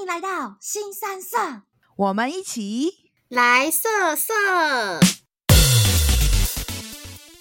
[0.00, 1.36] 欢迎来到新三色，
[1.94, 4.32] 我们一起来色色。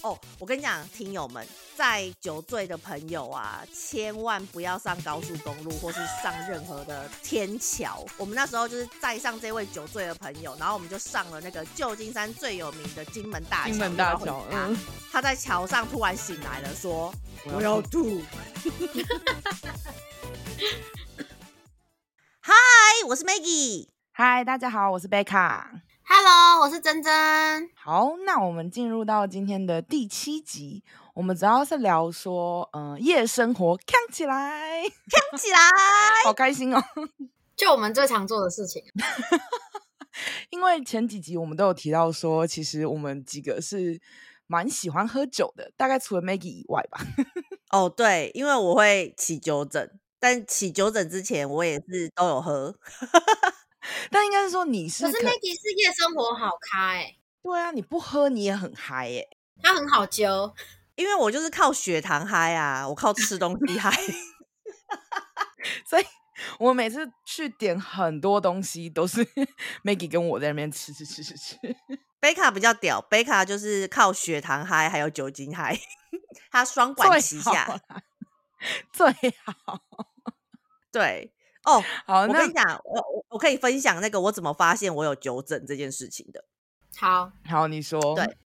[0.02, 8.06] 哦，我跟你讲，听友们，在酒醉的朋友啊，千万不要上高速公路或是上任何的天桥。
[8.18, 13.72] 我们那时候就是载上这位酒醉的朋友，然后我们就上了那个旧金山最有名的金门大桥。
[13.72, 14.78] 金门大桥，嗯，
[15.10, 17.14] 他在桥上突然醒来了，说
[17.56, 18.22] ：“我要吐。
[22.50, 22.56] ”嗨，
[23.08, 23.90] 我是 Maggie。
[24.12, 25.84] 嗨，大家好，我是贝卡。
[26.02, 27.70] Hello，我是珍珍。
[27.76, 30.84] 好，那我们进入到今天的第七集，
[31.14, 35.60] 我们主要是聊说，嗯、呃，夜生活，看起来，看起来，
[36.26, 36.84] 好开心哦，
[37.56, 38.84] 就我们最常做的事情。
[40.50, 44.02] 因为前几集我们都有提到说，其实我们几个是
[44.48, 47.00] 蛮喜欢喝酒的，大概除了 Maggie 以外吧。
[47.70, 52.76] 哦，对，因为我会起酒疹，但起酒疹之前我也是都有喝。
[54.12, 57.20] 但应该是说你是可，可是 Maggie 是夜生活好咖哎、欸。
[57.42, 59.30] 对啊，你不喝你也很嗨哎、欸。
[59.62, 60.54] 他很好揪，
[60.96, 63.92] 因为我就是靠血糖嗨啊，我靠吃东西嗨。
[65.86, 66.06] 所以
[66.60, 69.26] 我每次去点很多东西，都是
[69.84, 71.58] Maggie 跟我在那边吃吃吃吃吃。
[72.20, 75.80] 贝卡比较屌，贝卡就是靠血糖嗨，还有酒精嗨，
[76.52, 77.82] 他双管齐下，
[78.92, 79.08] 最
[79.44, 79.82] 好。
[80.92, 81.34] 对。
[81.66, 86.46] 哦，好，我跟你讲，我我我可以分享那个我怎么发现我有酒疹这件事情的。
[86.96, 88.16] 好好，你说。
[88.16, 88.38] 对，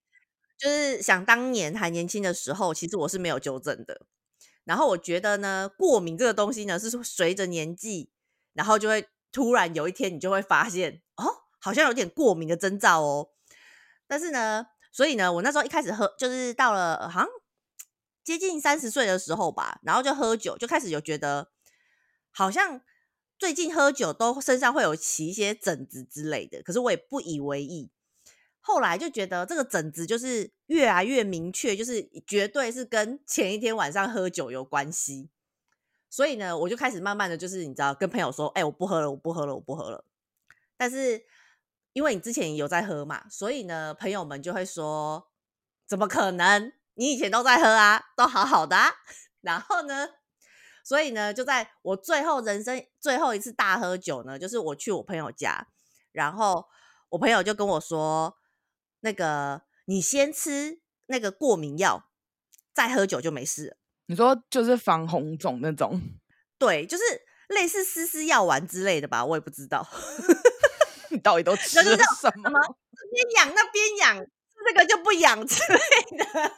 [0.59, 4.07] 就是想当年还年轻的时候，其实我是没有酒疹的。
[4.65, 8.11] 然后我觉得呢，过敏这个东西呢，是随着年纪，
[8.53, 11.25] 然后就会突然有一天你就会发现，哦，
[11.61, 13.29] 好像有点过敏的征兆哦。
[14.09, 17.29] 但是呢，所以呢，我那时候一开始喝，就是到了好像
[18.25, 21.49] 接近三十岁的时候吧，然后就喝酒，就开始有觉得
[22.35, 22.83] 好像。
[23.37, 27.91] 最近喝酒都身上会有起一些疹子之类的，可是我也不以为意。
[28.61, 35.31] 后来就觉得这个疹子就是越来越明确，就是绝对是跟前一天晚上喝酒有关系。
[36.09, 40.07] 所以呢，我就开始慢慢的就是你知道，跟朋友说：“哎，我不喝了，我不喝了，我不喝了。”
[40.79, 41.27] 但是
[41.93, 45.29] 因为你之前有在喝嘛，所以呢，朋友们就会说
[45.87, 46.73] ：“怎么可能？
[46.95, 48.93] 你以前都在喝啊，都好好的啊。”
[49.43, 50.09] 然后呢，
[50.85, 55.67] 所以呢，就在我最后人生最后一次大喝酒呢，就是我去我朋友家，
[56.13, 56.67] 然后
[57.09, 58.37] 我朋友就跟我说
[59.01, 62.11] ：“那个你先吃那个过敏药，
[62.75, 66.01] 再喝酒就没事了。”你说就是防红肿那种？
[66.59, 67.03] 对，就是
[67.49, 69.89] 类似丝丝药丸之类的吧，我也不知道。
[71.11, 72.51] 你到底都 吃了什么？
[72.93, 74.27] 这边痒那边痒，
[74.67, 75.79] 这个就不痒之类
[76.19, 76.53] 的。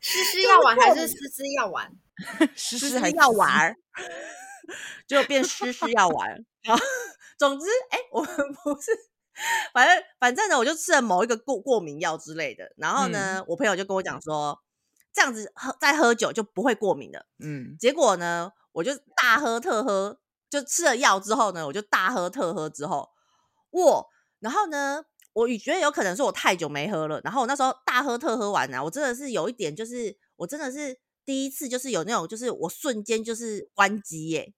[0.00, 1.92] 丝丝药丸还是丝丝药丸？
[2.54, 3.74] 湿湿药丸，
[5.06, 6.44] 就变湿湿药丸。
[7.38, 8.92] 总之，哎、欸，我们不是，
[9.74, 12.72] 反正反正呢，我就吃了某一个过过敏药之类的。
[12.76, 14.62] 然后呢，嗯、我朋友就跟我讲说，
[15.12, 17.26] 这样子喝再喝酒就不会过敏了。
[17.40, 23.10] 嗯，结果呢，我就大喝特喝，就吃了药之后呢，我就大喝特喝之后，
[23.70, 24.04] 哇！
[24.38, 27.20] 然后呢，我觉得有可能是我太久没喝了。
[27.24, 31.00] 然后我那时候大喝特喝完呢、啊，我真的是有一点，就是我真的是。
[31.24, 34.52] 第一次就是有那种，就是我瞬间就是关机耶，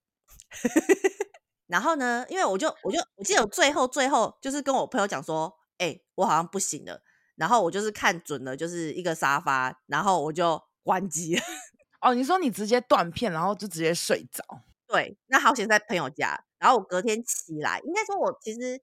[1.66, 7.02] 然后呢，因为我就我就我记得我最后最后就是跟我朋友讲说，哎、欸，我好像不行了，
[7.36, 11.42] 然后我就是看准了就是一个沙发，然后我就关机了。
[12.00, 14.42] 哦，你说你直接断片，然后就直接睡着？
[14.86, 18.80] 对，那好险在朋友家，然后我隔天起来，应该说我其实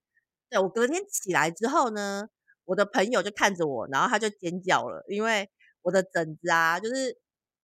[0.50, 2.28] 对我隔天起来之后呢，
[2.66, 5.50] 我的朋友就看着我，然后他就尖叫了，因为
[5.84, 7.21] 我的疹子啊，就是。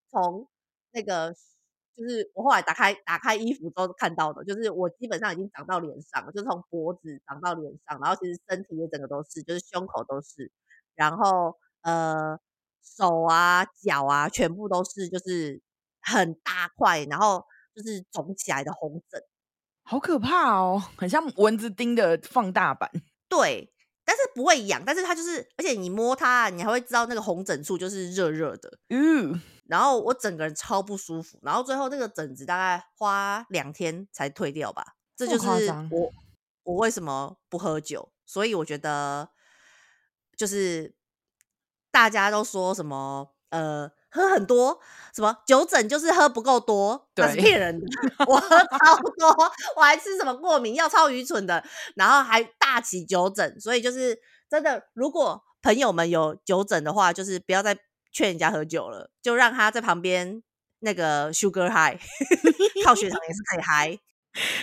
[0.10, 0.48] 从
[0.92, 1.34] 那个
[1.96, 10.52] 就是我后来打开打开衣服都看到的，就是我基本上已经长到脸上了，就是从脖子长到脸上，然后其实身体也整个都是，就是胸口都是，
[10.94, 12.40] 然后呃
[12.84, 15.60] 手啊脚啊全部都是，就是
[16.02, 17.44] 很大块，然后
[17.76, 19.20] 就是肿起来的红疹，
[19.82, 22.92] 好可怕哦，很像蚊子叮的放大版。
[23.28, 23.74] 对，
[24.06, 29.42] 但是不会痒，但是它就是，而且你摸它，你还会知道那个红疹处就是热热的，嗯。
[29.70, 34.96] 然后我整个人超不舒服，然后最后那个疹子大概花两天才退掉吧。
[35.16, 36.12] 这就是我
[36.64, 39.30] 我为什么不喝酒，所以我觉得
[40.38, 40.96] 就是
[41.92, 44.80] 大家都说什么呃喝很多
[45.14, 47.86] 什么酒疹就是喝不够多，那是骗人的。
[48.28, 51.64] 我喝超多，我还吃什么过敏药，超愚蠢的，
[51.96, 54.18] 然后还大起酒疹，所以就是
[54.50, 57.78] 真的，如果朋友们有酒疹的话，就是不要再。
[58.12, 60.42] 劝人家喝酒了，就让他在旁边
[60.80, 61.98] 那个 sugar high，
[62.86, 64.00] 靠血糖也是可以 嗨。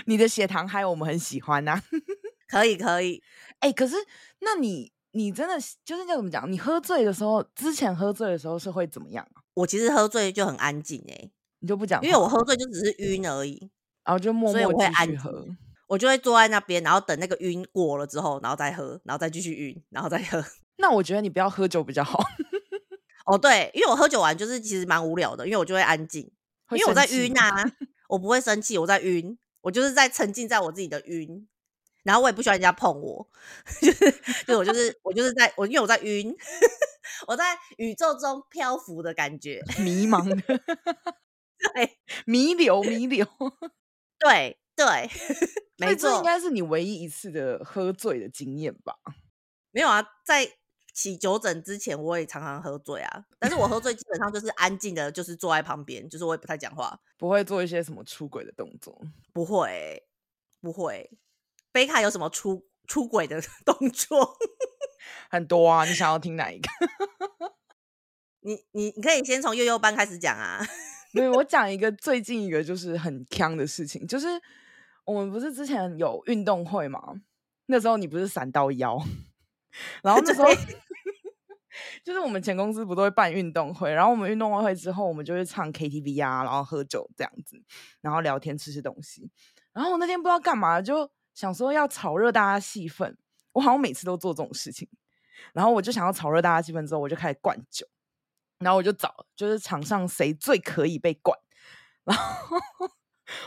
[0.06, 1.82] 你的血糖嗨，我们很喜欢呐、啊。
[2.46, 3.22] 可以可以，
[3.58, 3.96] 哎、欸，可是
[4.40, 6.50] 那你你真的就是要怎么讲？
[6.50, 9.42] 你喝醉的时候，之前喝醉的时候是会怎么样啊？
[9.54, 13.70] 我其实喝醉就很安静哎、欸，你就不讲，因为我喝醉就只是晕而已，
[14.04, 15.44] 然后就默默会安喝，
[15.88, 20.44] 我就会坐在那边，然后等那个晕过了之后，然后再喝，然后再继续晕，然后再喝。
[20.76, 22.22] 那我觉得你不要喝酒比较好。
[23.24, 26.30] 哦，对，因为我喝酒完就是其实蛮无聊的，因为我就会安静，
[26.70, 27.50] 因为我在晕啊，
[28.08, 31.48] 我不会生气，我在晕，我就是在沉浸在我自己的晕。
[32.02, 33.26] 然后我也不喜欢人家碰我，
[33.80, 34.10] 就是，
[34.46, 36.36] 就我就是我就是在我因为我在晕，
[37.26, 40.36] 我在宇宙中漂浮的感觉，迷茫的，
[41.72, 43.26] 对，弥留弥留，
[44.18, 45.10] 对对，
[45.78, 48.94] 没错，这应该是你唯一一次的喝醉的经验吧？
[49.70, 50.46] 没有啊，在
[50.94, 58.98] 起酒疹之前，我也常常喝醉啊，但是我喝醉基本上就是安静的，就是坐在旁边，就是我也不太讲话，不会做一些什么出轨的动作，
[59.32, 60.06] 不会，
[60.62, 61.10] 不会。
[61.72, 64.38] 贝卡有什么出出轨的 动作？
[65.28, 66.68] 很多啊，你想要听哪一个？
[68.40, 70.64] 你你你可以先从幼幼班开始讲啊。
[71.12, 74.26] 没有，我讲一个最近一个就是很锵的事情，就是
[75.04, 77.20] 我们不是之前有运动会嘛？
[77.66, 79.00] 那时候你不是闪到腰，
[80.02, 80.48] 然后那时候
[82.04, 87.62] 就是我们前公司不都会办运动会，然后我们运动会之后，我们就会唱 KTV 啊，然后喝酒这样子，
[88.00, 89.30] 然后聊天吃吃东西，
[89.72, 91.10] 然后我那天不知道干嘛就。
[91.34, 93.12] 想说要炒热大家气氛，
[93.50, 94.88] 我好像每次都做这种事情。
[95.52, 97.84] 然后我就想要炒热大家气氛之后，我就开始灌酒。
[98.60, 101.36] 然后我就找，就是场上谁最可以被灌。
[102.04, 102.56] 然后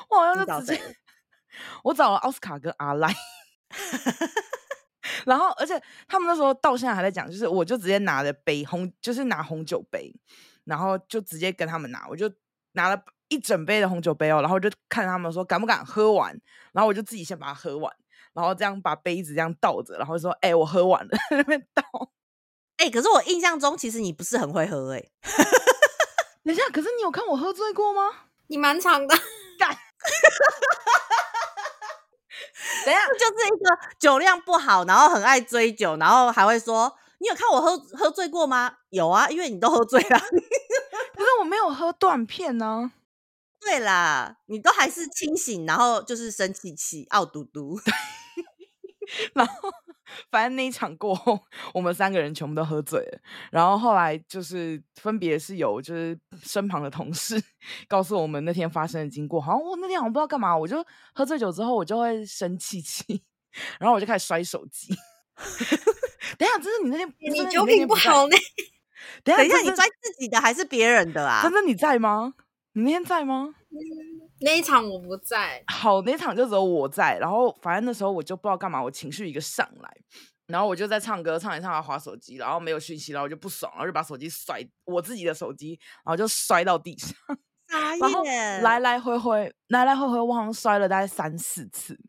[0.09, 0.97] 我好像就直接，
[1.85, 3.07] 我找了奥斯卡跟阿赖。
[5.25, 10.14] 然后，而且他们那时候到现在还在讲，就是我就直接拿着杯红，就是拿红酒杯，
[10.66, 12.31] 然后就直接跟他们拿，我就
[12.74, 13.02] 拿了。
[13.30, 16.31] 一整杯的红酒杯哦，然后就看他们说敢不敢喝完，
[16.72, 17.94] 然后我就自己先把它喝完，
[18.31, 21.12] 然后这样把杯子这样倒着，然后说：“哎、欸，我喝完了。
[21.36, 21.84] ”那边倒。
[22.78, 25.12] 哎、欸，可是我印象中其实你不是很会喝哎、欸。
[26.46, 28.02] 等一下，可是你有看我喝醉过吗？
[28.48, 29.14] 你蛮长的。
[32.86, 40.19] 等一下， 就是一个酒量不好，然后很爱追酒，然后还会说：“你有看我喝喝醉过吗？”有啊，因为你都喝醉了。
[40.19, 42.92] 可是我没有喝断片呢、啊。
[43.59, 47.80] 对啦，你都还是清醒，然后就是生气气、傲嘟嘟。
[49.33, 49.71] 然后
[50.31, 51.39] 反正那一场过后，
[51.74, 53.19] 我们三个人全部都喝醉了。
[53.51, 57.42] 然后后来就是分别是有就是身旁的同事
[57.88, 59.39] 告诉我们那天发生的经过。
[59.42, 60.83] 好像我那天好像不知道干嘛，我就
[61.13, 63.24] 喝醉酒之后我就会生气气，
[63.80, 64.95] 然后我就开始摔手机。
[66.38, 68.36] 等一下，这是你那天你酒品不好呢？
[69.24, 71.42] 等一下，等一下，你摔自己的还是别人的啊？
[71.44, 72.33] 真的你在吗？
[72.74, 73.54] 你那天在吗？
[73.69, 75.63] 嗯，那一场我不在。
[75.68, 77.18] 好，那一场就只有我在。
[77.19, 79.98] 然后反正那时候我就不知道干嘛，我情绪一个上来，
[80.48, 87.16] 然后我就在唱歌，唱一唱，滑手机，然后没有讯息，然后我就不爽，然后就把手机摔，我自己的手机，然后就摔到地上。
[88.00, 92.00] 然后来来回回，来来回回，我好像摔了大概三四次。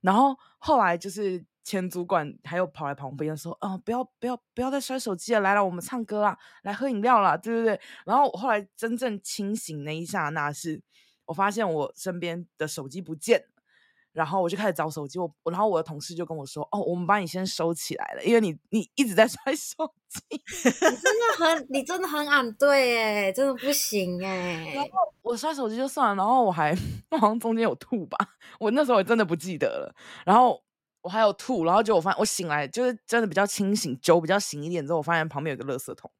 [0.00, 1.44] 然后后来就是。
[1.62, 10.82] 前主管还有跑来旁边说：“啊、呃，不要不要不要再摔手机了，来了，我们唱歌啦，来喝饮料啦，对对对。”然后后来真正清醒那一刹那，是
[11.30, 13.62] 我发现我身边的手机不见了，
[14.10, 15.16] 然后我就开始找手机。
[15.20, 24.72] 我然后我的同事就跟我说：“哦，我们把你先收起来了，因为你你一直在摔手机。”你真的很你真的很俺对哎，真的不行哎。
[24.74, 24.90] 然后
[25.22, 26.76] 我摔手机就算了，然后我还
[27.12, 28.18] 我好像中间有吐吧，
[28.58, 29.94] 我那时候也真的不记得了。
[30.26, 30.60] 然后。
[31.02, 36.10] 我还有吐，然后就我发现我醒来就是真的比较清醒，酒比较醒一点之后，我发现旁边有个垃圾桶，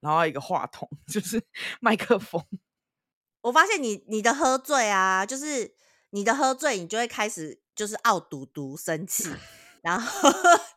[0.00, 1.44] 然后一个话筒， 就是
[1.78, 2.42] 麦克风。
[3.42, 5.74] 我发现你你的喝醉啊，就是
[6.10, 9.28] 你的喝醉，你就会开始就是傲嘟嘟生气，
[9.82, 10.30] 然后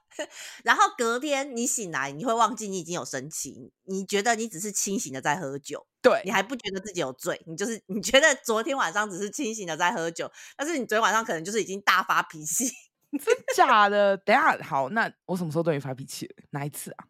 [0.64, 12.72] 然后隔天你醒来，你会忘记你已经有生气，你觉得你只是清醒的在喝酒，对，你还不觉得自己有醉，你就是你觉得昨天晚上只是清醒的在喝酒，但是你昨天晚上可能就是已经大发脾气。
[13.12, 14.18] 真假的？
[14.18, 16.28] 等下好，那我什么时候对你发脾气？
[16.50, 17.06] 哪一次啊？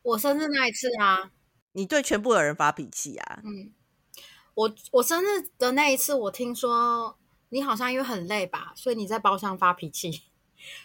[0.00, 1.30] 我生日那一次啊。
[1.72, 3.42] 你对全部的人发脾气啊？
[3.44, 3.74] 嗯，
[4.56, 7.18] 我我生日的那一次，我听说
[7.50, 10.22] 你好像因为很累吧，所以你在包厢发脾气，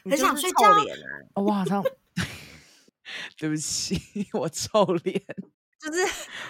[0.04, 0.76] 很想睡觉。
[1.36, 1.82] 我好像
[3.38, 3.98] 对不起，
[4.34, 5.24] 我臭脸，
[5.80, 6.04] 就是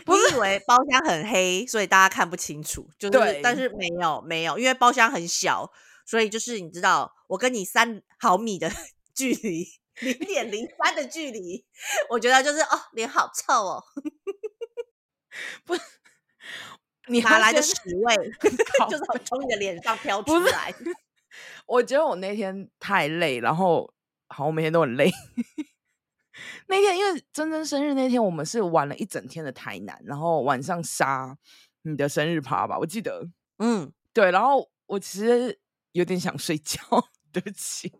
[0.08, 5.72] 你以为包厢很黑，所以大家看不清楚，就是对但是没有没有，因为包厢很小。
[6.04, 8.70] 所以就是你知道，我跟你三毫米的
[9.14, 9.66] 距离，
[10.00, 11.64] 零点零三的距离，
[12.10, 13.84] 我觉得就是哦，脸好臭哦。
[15.64, 15.76] 不，
[17.08, 18.16] 你哪来的屎味？
[18.90, 20.74] 就是从你的脸上飘出来。
[21.66, 23.94] 我觉得我那天太累，然后
[24.28, 25.12] 好，我每天都很累。
[26.68, 31.38] 那天因为真真生日那天，我们是玩了一整天的台南，然后晚上杀
[31.84, 33.28] 你的生日趴吧，我记得。
[33.60, 35.60] 嗯，对，然后我其实
[35.92, 36.80] 有点想睡觉，
[37.32, 37.92] 对不起。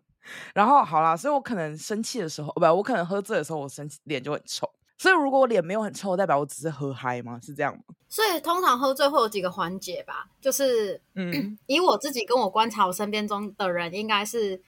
[0.54, 4.68] 然后好啦，所以我可能生气的时候，不，我可能喝醉的时候，我生气脸就很臭。
[5.02, 7.36] 所以如果我脸没有很臭，代表我只是喝嗨吗？
[7.42, 7.82] 是这样吗？
[8.08, 14.62] 所以通常喝醉会有几个环节吧，就是嗯， 以我自己跟我观察我身边中的人，应该是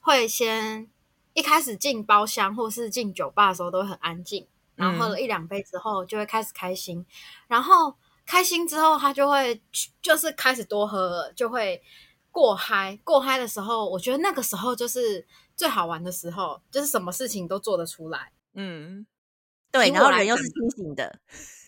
[0.00, 0.90] 会先
[1.34, 7.06] 一开始进包厢或是进酒吧的时候都会很安静，然后喝了一两杯之后就会开始开心，嗯、
[7.46, 7.94] 然后
[8.26, 9.62] 开心之后他就会
[10.02, 11.80] 就是开始多喝了，就会
[12.32, 12.98] 过嗨。
[13.04, 15.24] 过嗨的时候，我觉得那个时候就是
[15.54, 18.32] 最好玩的时候，就是什么事情都做得出来。
[18.54, 19.06] 嗯。
[19.78, 21.18] 对，然后人又是清醒的，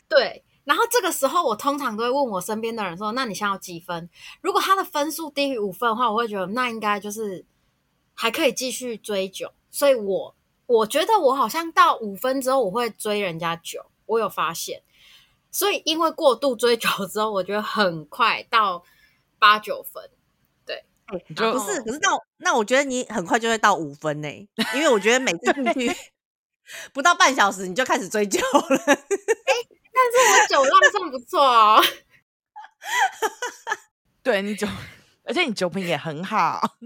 [0.09, 0.45] 对。
[0.65, 4.11] 然后这个时候，我通常都会问我身边的人说：“那你想要几分？”
[4.43, 7.47] 如果他的分数低于五分的话，我会觉得那应该就是
[8.12, 9.50] 还可以继续追酒。
[9.71, 10.37] 所以我
[10.67, 13.87] 我觉得我好像到五分之后，我会追人家酒。
[14.05, 14.83] 我有发现，
[15.50, 18.85] 所以因为过度追酒之后，我觉得很快到
[19.38, 20.03] 八九分。
[20.67, 20.85] 对，
[21.35, 24.29] 就不是，可是那那我觉得你很快就会到五分呢，
[24.75, 25.97] 因为我觉得每次进去。
[26.93, 31.83] 不到半小时你就开始追酒了，哎、欸，但是我酒量算不错哦。
[34.23, 34.67] 对你酒，
[35.25, 36.77] 而且你酒品也很好。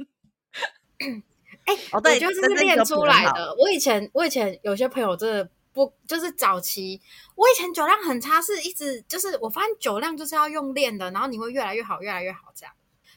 [0.98, 3.54] 哎、欸，哦对，就是练出来的。
[3.58, 7.00] 我以前我以前有些朋友真的不，就是早期
[7.34, 12.72] 我以前酒量很差，是一直就是我发现酒量就是要用练的，然后你会越来越好，越来越好这样。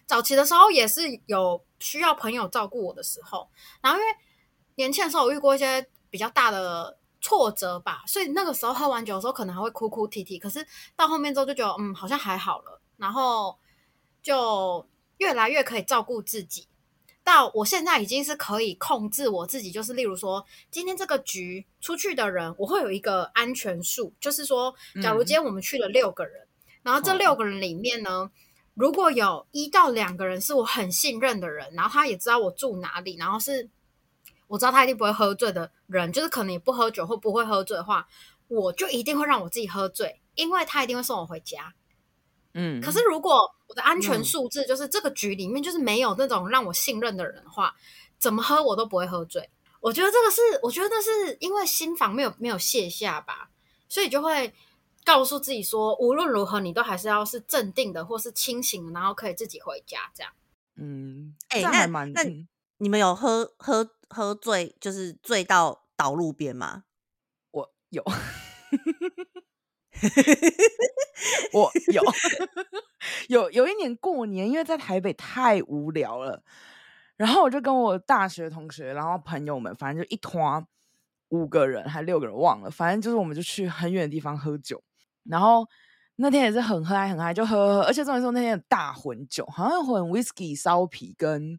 [0.06, 3.50] 早期的时候也是有需要朋友照顾我的时候，
[3.82, 4.12] 然后因为
[4.76, 5.88] 年轻的时候我遇过一些。
[6.16, 10.40] 比较大的挫折吧，所以那个时候喝完酒的时候，可能还会哭哭啼啼。
[10.40, 12.82] 可是到后面之后就觉得，嗯，好像还好了。
[12.96, 13.60] 然后
[14.24, 16.70] 就越来越可以照顾自己。
[17.22, 26.48] 到我现在已经是可以控制我自己，就是例如说，今天这个局出去的人，我会有一个安全数，就是说，假如今天我们去了六个人，嗯、
[26.84, 28.32] 然后这六个人里面呢，
[28.74, 33.70] 如果有一到两个人是我很信任的人，然后他也知道我住哪里，然后是。
[34.48, 38.08] 我知道他一定不会喝醉的人，就是可能也不喝酒或不会喝醉的话，
[38.48, 41.74] 我就一定会让我自己喝醉，因为他一定会送我回家。
[42.54, 47.76] 嗯，可是如果我的安全数字就是这个局里面就是没有那种让我信任的人的话，
[48.18, 49.50] 怎么喝我都不会喝醉。
[49.82, 53.50] 我觉得这个是，我觉得是因为心房没有没有卸下吧，
[53.90, 54.54] 所以就会
[55.04, 60.32] 告诉自己说，无论如何你都还是要是镇定的或是清醒的，然后可以自己回家这样。
[60.78, 62.12] 嗯，哎、欸，那蛮……
[62.14, 62.24] 那
[62.78, 63.90] 你们有喝喝？
[64.10, 66.84] 喝醉就是醉到倒路边吗？
[67.52, 68.04] 我 有，
[71.54, 72.04] 我有，
[73.30, 76.44] 有有一年过年，因为在台北太无聊了，
[77.16, 80.66] 然后我就跟我大学同学，然后朋友们，反正就一团
[81.30, 84.84] 五个人还六个人忘了，反正就是我们就去很远的地方喝酒，
[85.24, 85.66] 然后
[86.18, 91.58] 那天也是很嗨很嗨，就喝喝，而且重点是那天有大混酒，好像混 whisky 烧啤跟。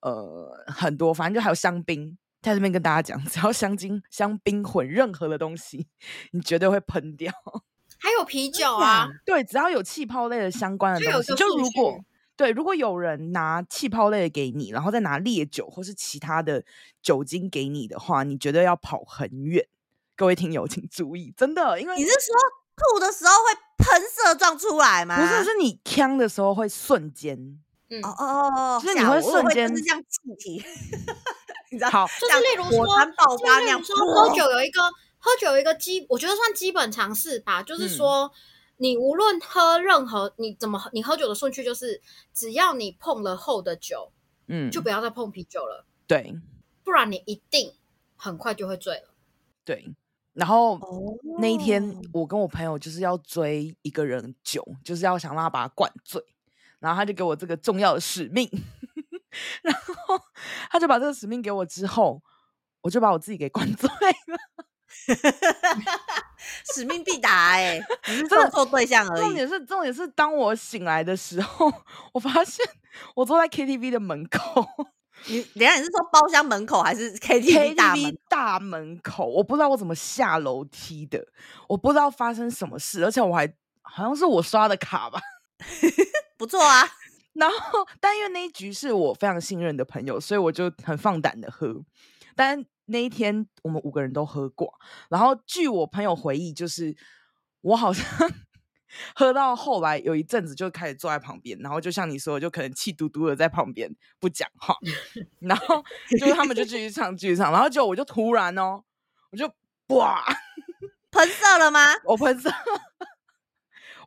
[0.00, 5.88] 呃，很多，反正就还有香槟，在这边跟大家讲，只要香精、香槟混任何的东西，
[6.32, 7.32] 你绝对会喷掉。
[7.98, 11.98] 还有啤酒啊，对，只要有气泡类的相关的东西，就如果
[12.36, 16.62] 对，如果有人拿气泡类的给你，然后再拿烈酒或是其他的
[17.00, 19.66] 酒精给你的话，你绝对要跑很远。
[20.14, 22.36] 各位听友请注意，真的，因为你是说
[22.76, 25.16] 吐的时候会喷射状出来吗？
[25.18, 27.58] 不是，是你呛的时候会瞬间。
[27.88, 30.62] 嗯哦哦，就是你会瞬间是这样气体，
[31.70, 31.90] 你知道？
[31.90, 32.86] 好，就是例如说，
[33.38, 34.82] 就是例如说，喝酒有一个
[35.18, 37.62] 喝酒有一个基，我觉得算基本常识吧。
[37.62, 38.30] 就是说，
[38.78, 42.00] 你无论喝任何，你怎么你喝酒的顺序就是，
[42.34, 44.10] 只要你碰了厚的酒，
[44.48, 45.86] 嗯，就不要再碰啤酒了。
[46.08, 46.34] 对，
[46.84, 47.72] 不然你一定
[48.16, 49.14] 很快就会醉了。
[49.64, 49.94] 对，
[50.32, 50.78] 然后
[51.38, 56.22] 那一天我跟我朋友就是要追一个人酒，就是要想让他把他灌醉。
[56.78, 58.48] 然后他就给我这个重要的使命，
[59.62, 60.20] 然后
[60.70, 62.22] 他就把这个使命给我之后，
[62.82, 64.38] 我就把我自己给灌醉了。
[66.74, 69.20] 使命必达哎、欸，只是放错对象而已。
[69.20, 71.72] 重点是重点是，当我醒来的时候，
[72.12, 72.64] 我发现
[73.14, 74.66] 我坐在 KTV 的门口。
[75.28, 79.26] 你等下你是说包厢门口还是 KTV 大门 KTV 大门口？
[79.26, 81.26] 我不知道我怎么下楼梯的，
[81.68, 83.46] 我不知道发生什么事，而且我还
[83.82, 85.20] 好像是我刷的卡吧。
[86.36, 86.82] 不错啊，
[87.34, 91.82] 然后但因为那一局是我非常信任的朋友，所以我就很放胆的喝。
[92.34, 94.72] 但那一天我们五个人都喝过，
[95.08, 96.94] 然后据我朋友回忆，就是
[97.62, 98.04] 我好像
[99.14, 103.90] 喝到后来有一阵子就开始坐在旁边，然后就像你说的，就可能气嘟嘟的在旁边
[104.20, 104.76] 不讲话，
[105.40, 108.82] 然后就是他们就继续唱继续唱，然后就我就突然哦，
[109.30, 109.50] 我就
[109.88, 110.24] 哇
[111.10, 111.80] 喷射了吗？
[112.04, 112.50] 我喷射，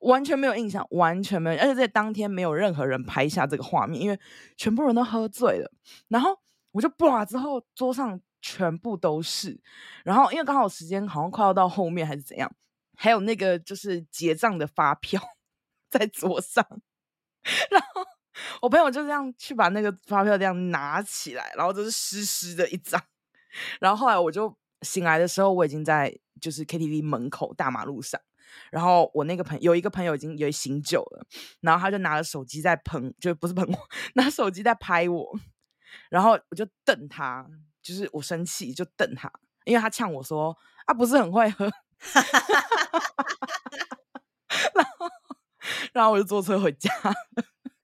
[0.01, 4.19] 完全没有印象，完全没有，而且在当天没有任何人拍下这个画面，因为
[4.57, 5.71] 全部人都喝醉了，
[6.07, 6.37] 然后
[6.71, 9.59] 我就哇之后桌上全部都是，
[10.03, 12.51] 然后因为刚好时间好像快要到后面还是怎样。
[13.01, 15.21] 还有那个就是结账的发票
[15.89, 16.65] 在桌上，
[17.71, 18.05] 然后
[18.61, 23.01] 我朋友就这样去把那个发票这样拿起来，然后就是湿湿的一张。
[23.79, 28.19] 然后后来我就醒来的时候，我已经在就是 KTV 门口大马路上。
[28.71, 31.25] 然后我那个朋友有一个朋友已经有醒酒了，
[31.61, 33.77] 然后他就拿着手机在喷，就不是喷我，
[34.15, 35.39] 拿手机在拍我。
[36.09, 37.45] 然后我就瞪他，
[37.81, 39.31] 就是我生气就瞪他，
[39.65, 41.69] 因为他呛我说啊，不是很会喝。
[44.75, 45.07] 然后，
[45.93, 46.91] 然后我就坐车回家。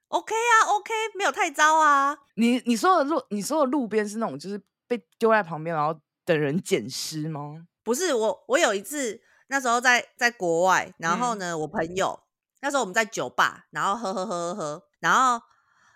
[0.08, 2.18] OK 啊，OK，没有太糟啊。
[2.36, 7.68] 你你说的路，你说的路边是那种就是被丢在旁边，然后等人捡尸吗？
[7.84, 12.20] 不是，我我有一次那时候在在国外，然后呢，嗯、我朋友
[12.62, 15.42] 那时候我们在酒吧，然后喝喝喝喝喝，然后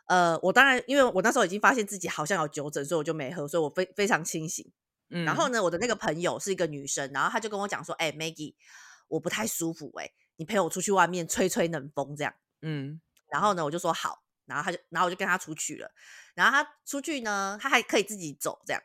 [0.07, 4.71] 呃，我当然因为我那时候已经发现自己好像有酒疹，所以我就没喝，所以我非非常清醒。
[5.11, 8.53] 嗯、然后呢，我的那个朋友是一个女生，然后她就跟我讲说：“哎、欸，Maggie，
[9.07, 15.89] 我不太舒服、欸，哎，你陪我出去外面吹吹冷风这样。”嗯，然后呢，我就说好，然后她就，然后我就跟她出去了。
[16.35, 18.79] 然后她出去呢，她还可以自己走这样。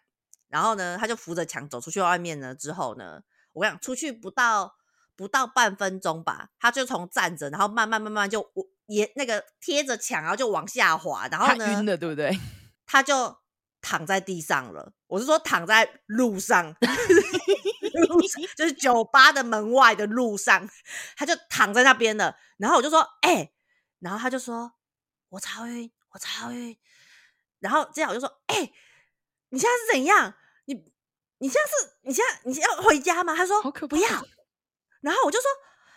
[0.49, 2.55] 然后呢，她就扶着墙走出去外面呢。
[2.55, 3.23] 之后呢，
[3.55, 4.77] 我跟你讲，出去不到
[5.17, 8.53] 不到半分钟吧，他就从站着，然后慢慢慢慢就
[8.87, 11.27] 也那个贴着墙，然后就往下滑。
[11.29, 12.39] 然后呢，晕了，对不对？
[12.85, 13.43] 他就。
[13.87, 16.75] 躺在地上了，我是说躺在路上，
[18.09, 20.67] 路上就是酒吧的门外的路上，
[21.19, 22.35] 他就躺在那边了。
[22.57, 23.53] 然后我就说：“哎、欸。”
[24.01, 24.73] 然后他就说
[25.29, 26.75] ：“我超晕，我超晕。”
[27.61, 28.73] 然后这样我就说：“哎、欸，
[29.51, 30.33] 你现在是怎样？
[30.65, 30.91] 你
[31.39, 34.09] 你现在是你现在你要回家吗？”他说：“不要。”
[35.03, 35.49] 然后我就说：“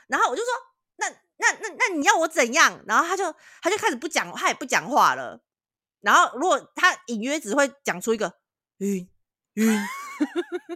[0.07, 0.51] 然后我就说，
[0.97, 5.41] 那那那那你要我怎样？”然后他就他就开始不讲，他也不讲话了。
[6.01, 8.33] 然后，如果他隐约只会讲出一个
[8.77, 9.09] 晕
[9.55, 9.67] 晕，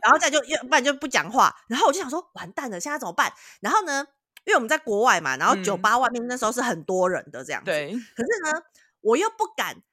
[0.02, 1.56] 然后再就不然就不讲话。
[1.68, 3.32] 然后我就想说，完蛋了，现在怎么办？
[3.62, 4.06] 然后呢，
[4.46, 7.66] 因为我们在国外嘛，然后酒吧外面那时候是很多人的这样子。
[7.66, 7.92] 对。
[7.92, 8.64] 可是呢，
[9.02, 9.84] 我又不敢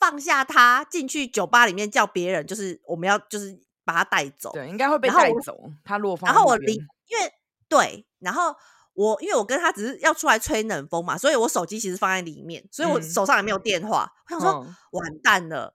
[0.00, 4.50] 放下他进去酒吧里面叫别人，就是我们要就是把他带走。
[4.52, 5.58] 对，应该会被带走。
[5.84, 6.32] 他落放。
[6.32, 7.32] 然后我离，因为
[7.68, 8.54] 对，然后。
[8.96, 14.08] 我因为我跟他只是要出来吹冷风嘛，所以我手机其实放在里面，所以我手上也没有电话。
[14.30, 15.74] 嗯、我想说、哦、完蛋了，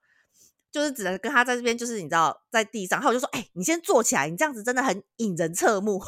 [0.71, 6.01] 就是只能跟他在这边，就是你知道在地上，然后我就说：“哎、欸，你先坐起来，你这样子真的很引人侧目。”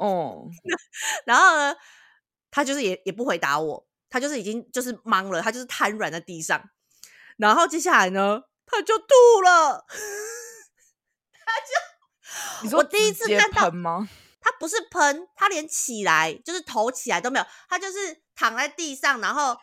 [0.00, 0.48] 哦，
[1.26, 1.76] 然后呢，
[2.50, 6.70] 他就是也也不回答我，他就是已经就是懵了，他就是瘫软在地上。
[7.36, 9.94] 然后接下来呢，他就吐了，他
[11.60, 14.08] 就 你说我第一次看到吗？
[14.40, 19.56] 他不是喷，他连起来就是头起来都没有，他就是躺在地上，然后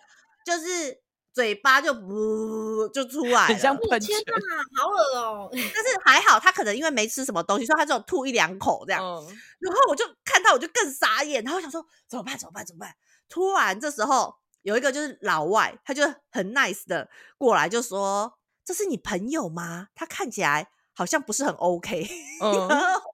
[0.46, 1.02] 就是
[1.34, 4.16] 嘴巴就呜就出来了，很像喷泉。
[4.16, 5.50] 天哪，好恶哦！
[5.54, 9.02] 但是还好，他可能因为没吃什么东西，所以他只有吐一两口这样。
[9.02, 9.26] 嗯、
[9.60, 12.38] 然后我就看到，我就更傻眼，然后想说怎么办？
[12.38, 12.66] 怎么办？
[12.66, 12.94] 怎么办？
[13.30, 19.88] 突然这时候有一个就是老外，他就很 nice 的过来就说：“这是你朋友吗？
[19.96, 22.08] 他看起来好像不是很 OK。
[22.42, 22.70] 嗯”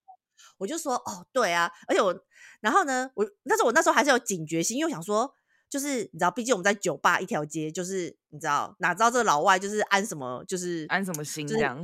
[0.60, 2.14] 我就说哦，对啊，而且我，
[2.60, 5.34] 然后呢，我但是我那时候还是有警觉心，因为我想说，
[5.70, 11.78] 就是你知道，毕竟我们在酒吧一条街，就是你知道，哪知道这个老外就是安什么，就是安什么心这样，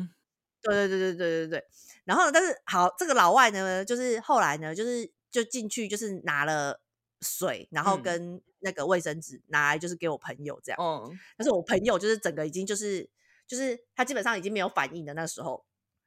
[0.61, 1.65] 就是，对对对对对对对。
[2.03, 6.81] 然后，但是好，这个老外呢，就是后来呢，就是就进去，就是拿了
[7.21, 10.77] 水，然后跟那个卫生纸拿来，就是给我朋友这样。
[10.81, 13.09] 嗯，但是我朋友就是整个已经就是
[13.47, 15.63] 就是他基本上已经没有反应的那时候。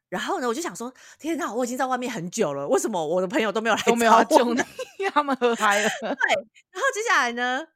[0.09, 3.83] 然后呢，我就想说，天哪，我已经在外面很久了，为什么我的朋友都没有来？
[3.83, 4.63] 都没有来救你，
[5.13, 5.89] 他们喝嗨 了。
[6.01, 7.67] 对，然后接下来呢，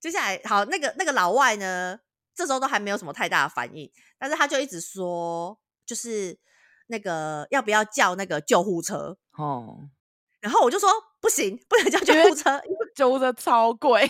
[0.00, 1.98] 接下来好，那个那个老外呢，
[2.34, 6.38] 这时候都还没有什么太大的反应，但是他就一直说，就是
[6.86, 9.16] 那个要不要叫那个救护车？
[9.36, 9.88] 哦，
[10.40, 10.88] 然后我就说
[11.20, 12.62] 不行，不能叫救护车，
[12.94, 14.08] 救护车超贵。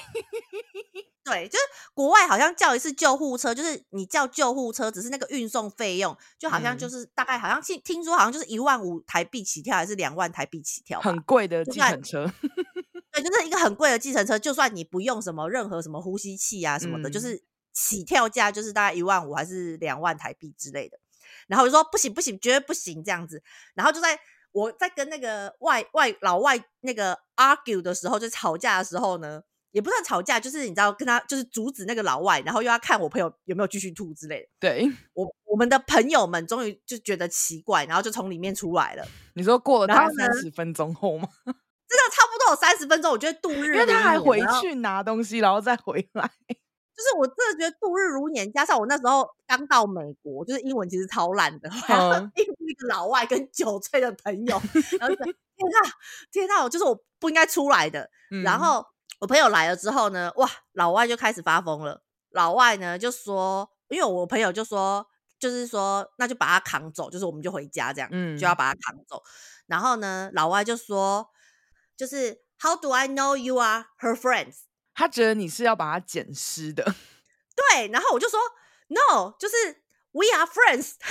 [1.25, 12.33] 对，就是国外好像叫一次救护车，就是你叫救护车，只是那个运送费用，就好像就是大概好像听听说好像就是一万五台币起跳，还是两万台币起跳，很贵的计程车。
[13.13, 20.99] 对，就是一个很贵的计程车，就算你不用什么任何什么呼吸器啊什么的，嗯、就是起跳价就是大概一万五还是两万台币之类的。
[21.47, 23.43] 然后我就说不行不行，绝对不行这样子。
[23.75, 24.19] 然后就在
[24.53, 34.49] 我在跟那个外外老外那个 argue 的时候，就吵架的时候呢，也不算吵架，就是你知道跟他就是阻止那个老外，然后又要看我朋友有没有继续吐之类的。
[34.61, 39.05] 对，我我们的朋友们终于就觉得奇怪，然后就从里面出来了。
[39.35, 41.29] 你说过了大概三十分钟后吗？
[41.45, 46.31] 真的差不多有三十分钟，我觉得度日，因为他还回去拿东西，然后再回来。
[46.95, 54.61] 就是我真的觉得度日如年，加上我那时候刚到美国，就是英文其实超烂的，然后应付一个老外跟酒醉的朋友，
[55.01, 55.91] 然后就天哪，
[56.31, 58.09] 天哪，就是我不应该出来的。
[58.31, 58.87] 嗯、然后
[59.23, 62.03] 我朋友来了之后呢，哇，老外就开始发疯了。
[62.31, 65.07] 老外呢就说，因为我朋友就说，
[65.39, 69.23] 就是说那就把他扛走，就是我们就回家这样，嗯，就要把他扛走。
[69.67, 71.31] 然后呢，老外就说，
[71.97, 74.63] 就是 How do I know you are her friends？
[74.93, 76.83] 他觉得你是要把他捡尸的，
[77.55, 78.41] 对，然后我就说
[78.89, 79.82] no，就是
[80.13, 81.05] we are friends，we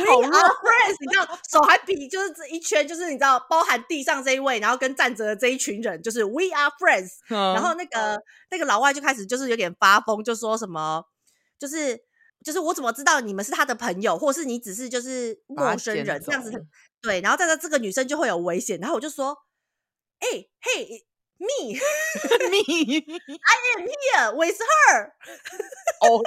[0.24, 8.22] are friends，你知道手还比就是这一圈，就是你知道包含地上这一位，然后跟站着的这一群人，就是 we are friends，嗯，然后那个。
[8.50, 11.04] 那个老外就开始就是有点发疯，就说什么
[11.58, 12.00] 就是
[12.42, 16.50] 就是我怎么知道你们是他的朋友，或是你只是就是陌生人这样子，
[17.02, 19.36] 对，然后在这这个女生就会有危险，然后我就说，
[20.20, 21.06] 哎、欸、嘿。
[21.40, 21.78] Me,
[22.50, 23.04] me,
[23.46, 25.12] I am here with her.
[26.00, 26.22] Oh,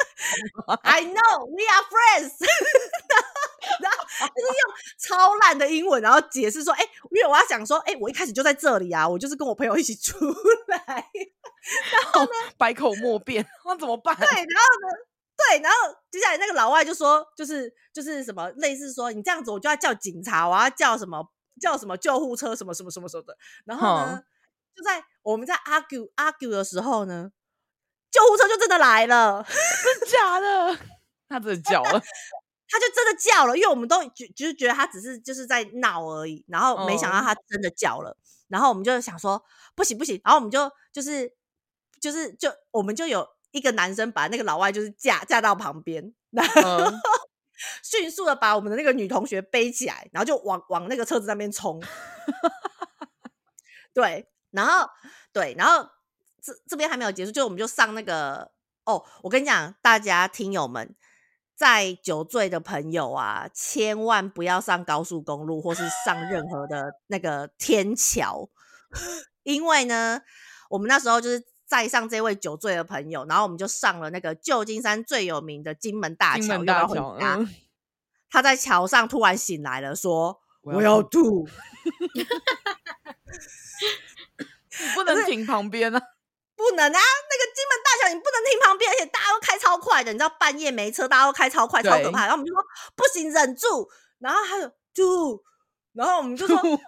[0.84, 2.34] I know we are friends.
[3.80, 10.18] 然后就是用超烂的英文，然后解释说：“哎、欸，因为我要想说，哎、欸，我一开始就在这里啊，我就是跟我朋友一起出
[10.68, 10.80] 来。
[10.84, 14.14] 然后呢，百口莫辩，那怎么办？
[14.18, 14.90] 对，然后呢，
[15.38, 15.78] 对，然后
[16.12, 21.26] 接下来那个老外就说，就是就是什么类似说，你这样子我就要叫警察，我要叫什么
[21.62, 23.38] 叫什么救护车，什么什么什么什么的。
[23.66, 24.22] 然后呢？”
[24.76, 27.32] 就在我们在 argue argue 的时候呢，
[28.10, 29.44] 救护车就真的来了，
[29.84, 30.78] 真的假的？
[31.30, 31.92] 他真的叫了，
[32.68, 39.42] 他就真的叫了，因为我们都觉就是觉得他只是就是在闹而已，然后没想到他真的叫了，然后我们就想说
[39.76, 41.34] 不行不行，然后我们就就是
[42.02, 46.80] 就是就我们就有一个男生把那个老外就是架架到旁边， 然后
[47.84, 51.82] 迅速的把我们的那个女同学背起来，然后就往往那个车子那边冲，
[53.94, 54.28] 对。
[54.52, 54.88] 然后，
[55.34, 55.88] 对，然后
[56.42, 58.52] 这这边还没有结束，就我们就上那个
[58.86, 59.04] 哦。
[59.24, 60.96] 我跟你讲，大家听友们，
[61.56, 68.50] 在酒醉的朋友啊，千万不要上高速公路或是上任何的 那个天桥，
[69.44, 70.22] 因为呢，
[70.70, 77.18] 我们那时候就是载上这位酒醉的朋友，然后我们就上了那个旧金山最有名的金门大桥，金门大桥。
[77.22, 77.48] 嗯，
[78.30, 81.48] 他在桥上突然醒来了，说：“我要吐。”
[84.96, 86.00] 不能停旁边啊！
[86.56, 87.00] 不能啊！
[87.00, 92.28] 那个金门大桥你不能停旁边，而且大家都开超快的，你知道半夜没车，大家都开超快，超可怕。
[92.28, 92.62] 然后我们就说
[92.96, 93.90] 不行，忍住。
[94.20, 95.42] 然后还有吐，
[95.94, 96.86] 然后我们就说 不行，不行，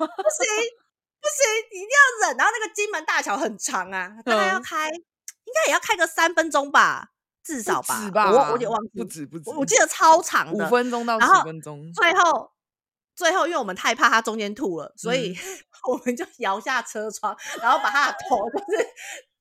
[1.71, 2.37] 你一定要忍。
[2.37, 4.93] 然后那个金门大桥很长啊，大概要开，嗯、
[5.45, 7.07] 应该也要开个三分钟吧，
[7.43, 8.11] 至少吧。
[8.11, 11.91] 吧我我有点忘记，不止不止，我记得超长的，五分钟到十分钟。
[11.93, 12.52] 最后。
[13.15, 15.35] 最后，因为我们太怕他中间吐了，所以
[15.87, 18.87] 我们就摇下车窗，嗯、然后把他的头就是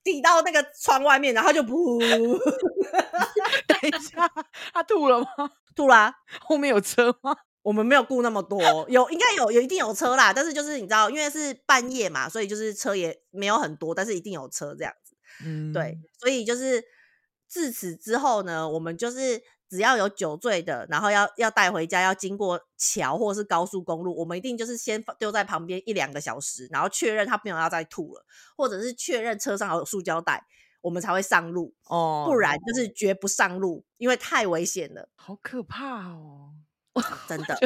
[0.02, 1.98] 抵到那个窗外面，然后就噗。
[3.66, 4.30] 等一下，
[4.72, 5.26] 他吐了吗？
[5.74, 6.14] 吐啦、啊。
[6.40, 7.34] 后面有车吗？
[7.62, 10.32] 我们没有顾那么多，有应该有，有一定有车啦。
[10.32, 15.16] 但是就是你知道，因为是半夜嘛，所以就是车也没有很多，但是一定有车这样子。
[15.44, 16.84] 嗯，对，所以就是
[17.46, 19.42] 自此之后呢，我们就是。
[19.72, 30.44] 只要有酒醉的，然后要要带回家，要经过桥或是高速公路，我们一定就是先丢在旁边一两个小时，然后确认他没有要再吐了，或者是确认车上有塑胶袋，
[30.82, 31.74] 我们才会上路。
[31.86, 32.54] 哦，不然。
[32.58, 36.52] 就是绝不上路，因为太危险了，好可怕哦，
[37.26, 37.58] 真的，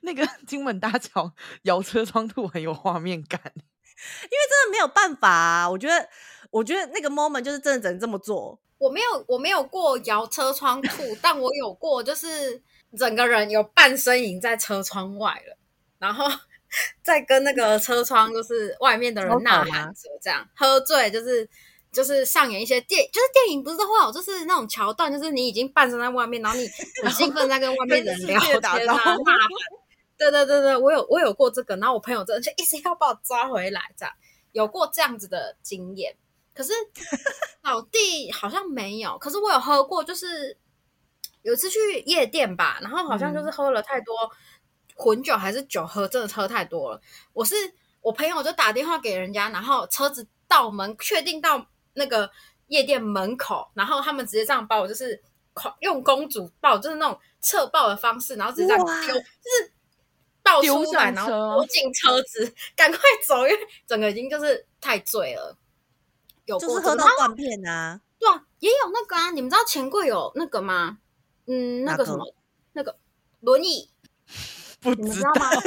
[0.00, 6.08] 那个 金门大桥摇车窗吐很有画面感，因为真的没有办法啊，我觉得，
[6.50, 8.58] 我觉得那个 moment 就是真的只能这么做。
[8.78, 12.62] 我没有，我没有过摇车窗吐，但我有过，就是
[12.96, 15.56] 整个人有半身影在车窗外了，
[15.98, 16.24] 然后
[17.02, 21.48] 再跟那个车窗就是外面的人呐喊着，这样喝醉，就是
[21.90, 26.68] 就是上演一些电，就是电影不是都会有，就是那种桥段，就是你已经半身在外面，然后你
[27.02, 29.16] 很兴奋在跟外面的人聊天啊，呐喊，
[30.16, 34.14] 对对对对，我有我有过这个，然后我朋友真的就一直要把我抓回来，这样
[34.52, 36.16] 有过这样子的经验。
[36.58, 36.72] 可是
[37.62, 40.58] 老弟好像没有，可是我有喝过，就是
[41.42, 44.28] 有一次去夜店吧，然后好像就是喝了太多
[44.96, 47.00] 混酒还是酒喝，真的喝太多了。
[47.32, 47.54] 我是
[48.00, 52.28] 我朋友就打电话给人家，然后车子到门，确定到那个
[52.66, 55.22] 夜店门口，然后他们直接这样把我就是
[55.78, 59.72] 用公主抱，就是那种侧抱的方式，然后直接这样丢，就是。
[60.40, 65.54] 倒出来，然后拖进车子，赶快走，因为整个已经就是太醉了。
[66.48, 68.00] 有就是喝到断片啊？
[68.18, 69.30] 对啊，也有那个啊。
[69.30, 70.98] 你们知道钱柜有那个吗？
[71.46, 72.34] 嗯，那个什么，
[72.72, 72.98] 那个
[73.40, 73.90] 轮椅，
[74.80, 75.50] 不知道，你知道吗？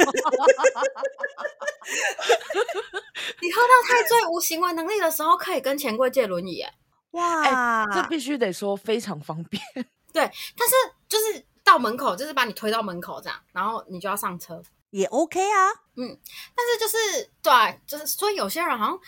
[3.40, 6.62] 你喝到太醉无行为能力的时候，可以跟钱柜借轮椅。
[6.62, 6.72] 哎，
[7.12, 9.62] 哇，这必须得说非常方便。
[10.12, 10.74] 对，但是
[11.08, 15.68] 就是到门口，就是把你推到门口这样，然后你就要上车，也 OK 啊。
[15.96, 16.18] 嗯，
[16.54, 18.98] 但是就是对，就是所以有些人好像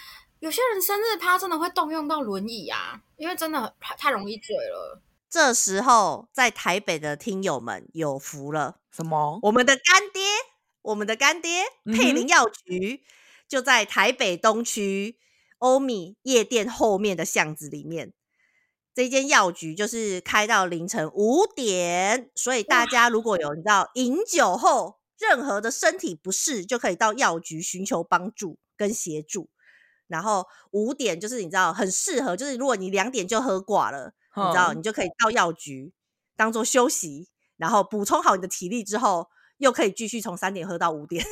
[0.44, 5.00] 有些人生日趴真的会动用到轮椅啊，因为真的太容易醉了。
[5.30, 9.40] 这时候在台北的听友们有福了，什么？
[9.44, 10.22] 我们的干爹，
[10.82, 13.08] 我们的干爹佩林药局、嗯、
[13.48, 15.16] 就在台北东区
[15.60, 18.12] 欧米夜店后面的巷子里面。
[18.94, 29.48] 这间药局就是开到凌晨五点，所以大家如果有你知道饮酒后任何的身体不适，就可以到药局寻求帮助跟协助。
[30.06, 35.92] 然后五点就是你知道很适合，就是如果你两点就喝挂了，你知道你就可以到药局
[36.36, 41.24] 当做休息，然后补充好你的体力之后，又可以继续从三点喝到五点，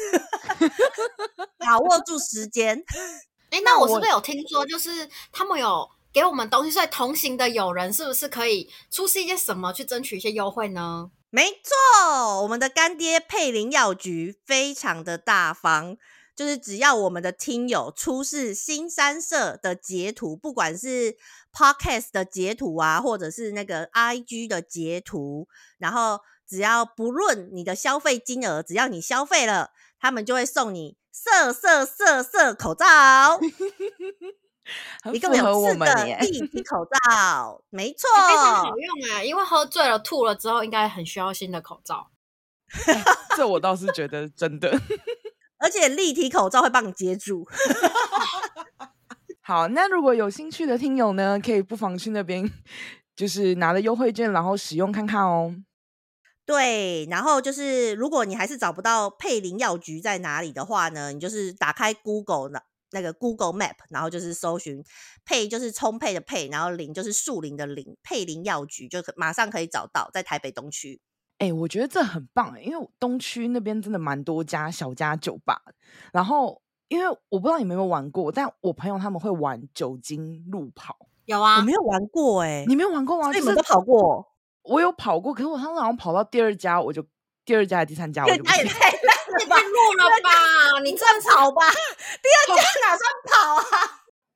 [1.58, 2.84] 把握住时间。
[3.50, 5.88] 哎，那我是不是有听说，就是他们有？
[6.14, 11.10] 给我们东西，所以同行的友人是不是可以出示一些什么去争取一些优惠呢？
[11.30, 15.96] 没错，我们的干爹佩林药局非常的大方，
[16.34, 21.16] 就是只要我们的听友出示新三色的截图，不管是
[21.52, 25.46] Podcast 的截图啊，或者是那个 IG 的截图，
[25.78, 33.38] 然后只要不论你的消费金额，只要你消费了，他们就会送你色色色色口罩。
[35.12, 39.24] 一个有四个立体口罩，没错，非常好用哎！
[39.24, 42.10] 因为喝醉了吐了之后，应该很需要新的口罩。
[43.36, 44.70] 这我倒是觉得真的，
[45.62, 47.46] 而且立体口罩会帮你接住。
[49.40, 52.50] 好，那如果有兴趣的听友呢，可以不妨去那边，
[53.16, 55.54] 就是拿了优惠券，然后使用看看哦。
[56.44, 62.62] 对，然后就是如果你还是找不到配林药局在哪里的话呢，你就是打开 Google 那。
[62.94, 64.84] 那个 Google Map，然后就是搜寻
[65.24, 71.00] 配，就是充沛的配，然后林就是树林的林，配林药局就可马上可以找到，在台北东区。
[71.38, 75.60] 哎、欸，我觉得这很棒，因为东区那边真的蛮多家小家酒吧。
[76.12, 80.96] 然后，因为我不知道你们有没有玩过，但我朋友他们会玩酒精路跑。
[81.24, 83.30] 有啊，我没有玩过哎、欸，你没有玩过吗？
[83.32, 84.28] 你们都跑过？
[84.62, 87.04] 我有跑过，可是我他们好像跑到第二家，我就
[87.44, 88.68] 第二家还是第三家，我就不行。
[88.68, 88.90] 太
[89.62, 90.30] 弱了吧！
[90.84, 93.62] 你这样跑吧，第二家哪算跑啊？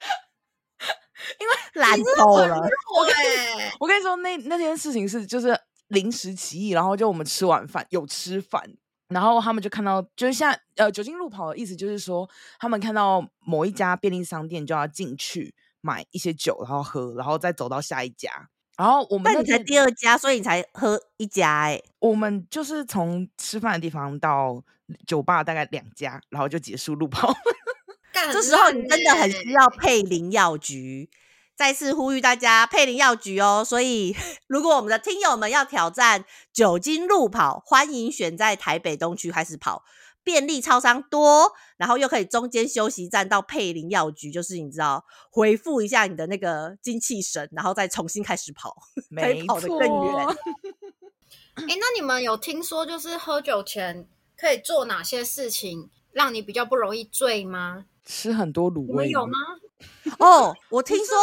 [1.38, 2.56] 因为懒透了。
[2.96, 5.48] 我跟你我跟你说，那那件事情是就是
[5.88, 8.62] 临时起意，然后就我们吃完饭有吃饭，
[9.08, 18.48] 然后他们就看到，就是现在呃酒精路跑的意思就是说，他们看到某一家便利商店就要进去买一些酒，然后喝，然后再走到下一家。
[18.76, 21.84] 然后我们那你才第二家，所以你才喝一家哎、欸。
[21.98, 24.62] 我们就是从吃饭的地方到
[25.06, 27.32] 酒吧大概两家，然后就结束路跑。
[28.32, 31.08] 这时候你真的很需要配林药局，
[31.56, 33.64] 再次呼吁大家沛林药局哦。
[33.66, 34.14] 所以
[34.46, 39.82] 如果我们的听友们要挑战酒精路跑，欢迎选在台北东区开始跑。
[40.22, 48.76] 便利超商多，然后又可以中间休息站到沛林药局，就是你知道，回复一下你的那个精气神，然后再重新开始跑，
[49.14, 50.26] 可以跑得更远。
[51.54, 57.84] 哎、欸，那你们有听说就是喝酒前可以做哪些事情让你比较不容易醉吗？
[58.04, 59.38] 吃很多卤味有吗？
[60.18, 61.16] 哦，我听说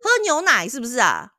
[0.00, 1.32] 喝牛奶是不是啊？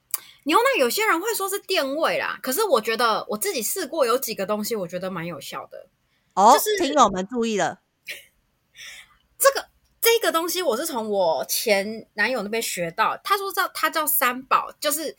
[0.45, 5.87] 牛奶有些人会说是垫胃啦，可是我觉得我自己试过有几个东西，我觉得蛮有效的。
[6.33, 7.79] 哦，就是听友们注意了，
[9.39, 9.67] 这个
[10.01, 13.17] 这个东西我是从我前男友那边学到。
[13.23, 15.15] 他说叫他叫三宝，就是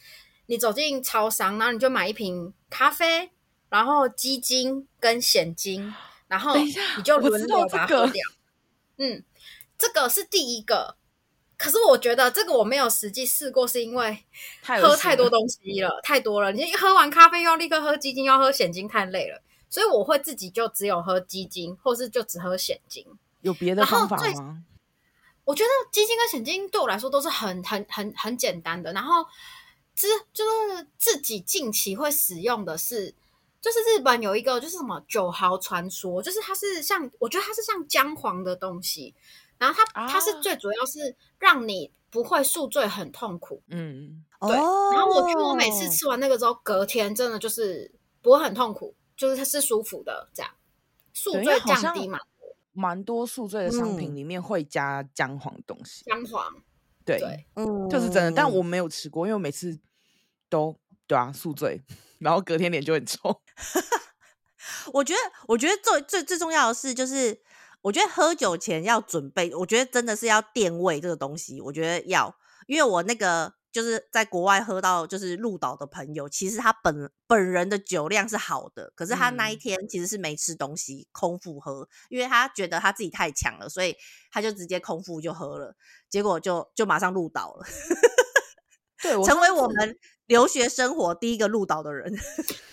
[0.47, 3.31] 你走进超商，然后你就买一瓶咖啡，
[3.71, 5.95] 然后鸡精跟蚬精，
[6.29, 8.23] 然后你就轮流把它喝 掉。
[8.99, 9.25] 嗯，
[9.79, 10.97] 这个是第一个，
[11.57, 14.25] 可是我觉得这个我没有实际试过，是因为
[14.81, 16.53] 喝太多东西了，太多了。
[16.53, 19.41] 你一喝完咖啡又要立刻喝鸡精，又要喝蚬精，太累了。
[19.71, 23.07] 所以我会自己就只有喝鸡精，或是就只喝蚬精。
[23.41, 24.65] 有别的方法吗？
[25.45, 28.93] 我觉得鸡精跟蚬精对我来说都是很很很很简单的。
[28.93, 29.27] 然后，
[29.95, 33.15] 之就是自己近期会使用的是，
[33.61, 39.15] 就是日本有一个就是什么九毫传说，就是它是像我觉得它是像姜黄的东西，
[39.59, 43.63] 然后它、啊、它是最主要是让你不会宿醉很痛苦。
[43.69, 44.57] 嗯，对。
[44.57, 48.95] 哦、然后我觉得我每次吃完那个之后，隔天真的就是不会很痛苦。
[49.17, 50.51] 就是它是舒服的，这样。
[51.13, 52.19] 宿醉降低嘛。
[52.73, 56.53] 蛮多宿醉的商品里面会加姜黄的东西，姜黄，
[57.05, 58.33] 对，对嗯，就是真的。
[58.33, 59.79] 但我没有吃过，因为我每次
[60.49, 61.81] 都对啊宿醉，
[62.19, 63.41] 然后隔天脸就很臭。
[64.93, 67.41] 我觉得，我觉得最最最重要的是，就是
[67.85, 72.35] 我觉得喝酒前要准备，我觉得真的是要垫胃这个东西，我觉得要，
[72.67, 73.55] 因为我那个。
[73.75, 83.97] 就是在国外喝到就是鹿岛的朋友，其实他本本人的酒量是好的，可是他那一天其实是没吃东西，嗯、空腹喝，因为他觉得他自己太强了，所以
[84.31, 85.75] 他就直接空腹就喝了，
[86.09, 87.67] 结果就就马上鹿岛了，
[89.03, 92.17] 对，成为我们留学生活第一个鹿岛的人。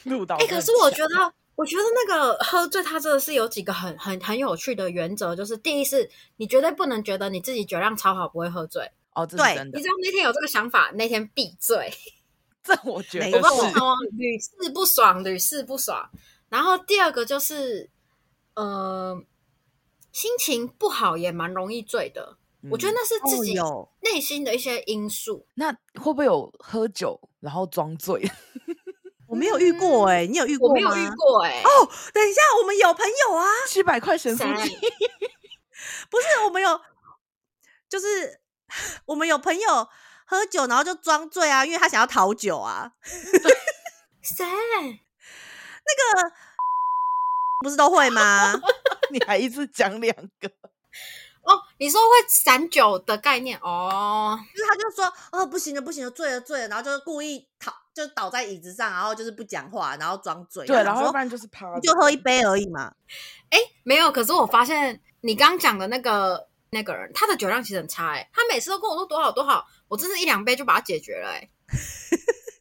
[0.04, 8.90] 鹿 岛，哎、欸，可是我觉得，我觉得那个喝醉，他真的是有几个很很很有趣的原则，就是第一是，你绝对不能觉得你自己酒量超好不会喝醉。
[9.14, 9.78] 哦，这是真的。
[9.78, 11.94] 你知道那天有这个想法，那天必醉。
[12.66, 16.10] 这我觉得是，我不屡试不爽，屡试不爽。
[16.50, 17.92] 然后第二个就是，
[18.56, 19.24] 呃，
[20.12, 22.38] 心情不好也蛮容易醉的。
[22.64, 23.54] 嗯、我觉得那是自己
[24.02, 25.36] 内心的一些因素。
[25.36, 25.72] 哦、那
[26.02, 28.28] 会不会有喝酒然后装醉？
[29.32, 30.76] 我没有遇过哎、欸，你有遇过吗？
[30.76, 31.64] 我没有遇过哎、欸。
[31.64, 34.78] 哦，等一下，我们有朋友啊，七百块钱手机。
[36.12, 36.80] 不是，我们有，
[37.90, 38.40] 就是。
[39.06, 39.86] 我们有朋友
[40.26, 42.90] 喝酒，然后就装醉啊，因为他想要讨酒啊。
[44.24, 44.46] 谁？
[44.46, 46.32] 那个
[47.62, 48.54] 不是都会吗？
[49.12, 50.48] 你还一次讲两个
[51.42, 51.62] 哦？
[51.80, 54.40] 你说会散酒的概念哦？
[54.56, 60.66] 就是他就说哦，不行了，不行了，醉了，醉了，然后就是故意躺，就倒在椅子上，然后就是不讲话，然后装醉。
[60.66, 62.94] 对，然后要不然就是趴，就喝一杯而已嘛。
[63.50, 64.12] 哎，没有。
[64.12, 66.50] 可是我发现你刚讲的那个。
[66.74, 71.50] 那个人他的酒量其实很差哎、欸，他每次都跟我说多好多好，我真是一两杯就把它解决了哎、欸。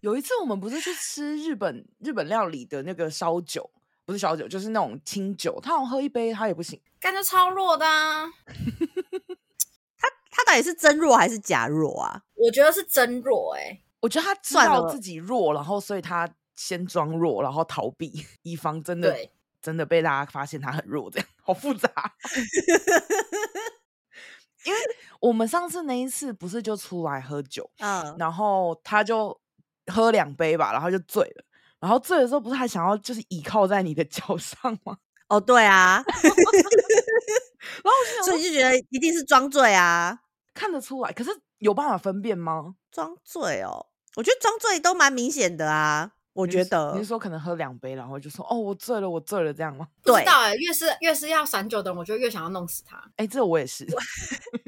[0.01, 3.71] 有一次我们不是去吃日本日本料理的那个烧酒，
[4.05, 8.27] 不是烧酒就是那种清酒，他好像喝一杯他也不行，感觉超弱的啊。
[9.97, 12.23] 他他到底是真弱还是假弱啊？
[12.35, 19.17] 我觉得是真弱哎、欸，我觉得他知道自己弱，然后所以他先装弱，然后逃避， 以防真的
[19.61, 21.91] 真的被大家发现他很弱，这样好复杂。
[24.67, 24.79] 因为
[25.21, 29.39] 我们上次那一次不是就出来喝酒， 嗯，然后他就
[29.87, 31.45] 喝两杯吧，然后就醉了，
[31.81, 34.99] 然后醉的时候不是还想要就是倚靠在你的脚上吗？
[35.29, 37.91] 哦，对啊，然后
[38.25, 40.19] 所以就觉得一定是装醉啊，
[40.53, 42.75] 看得出来，可是有办法分辨吗？
[42.91, 46.12] 装醉哦，我觉得装醉都蛮明显的啊。
[46.33, 49.88] 我觉得你是说可能喝两杯，然后就说哦，我醉了，我醉了这样吗？
[50.03, 52.96] 不知道哎、欸，越是越是要散酒的人，我就越想要弄死他。
[53.16, 53.85] 哎、欸，这我也是，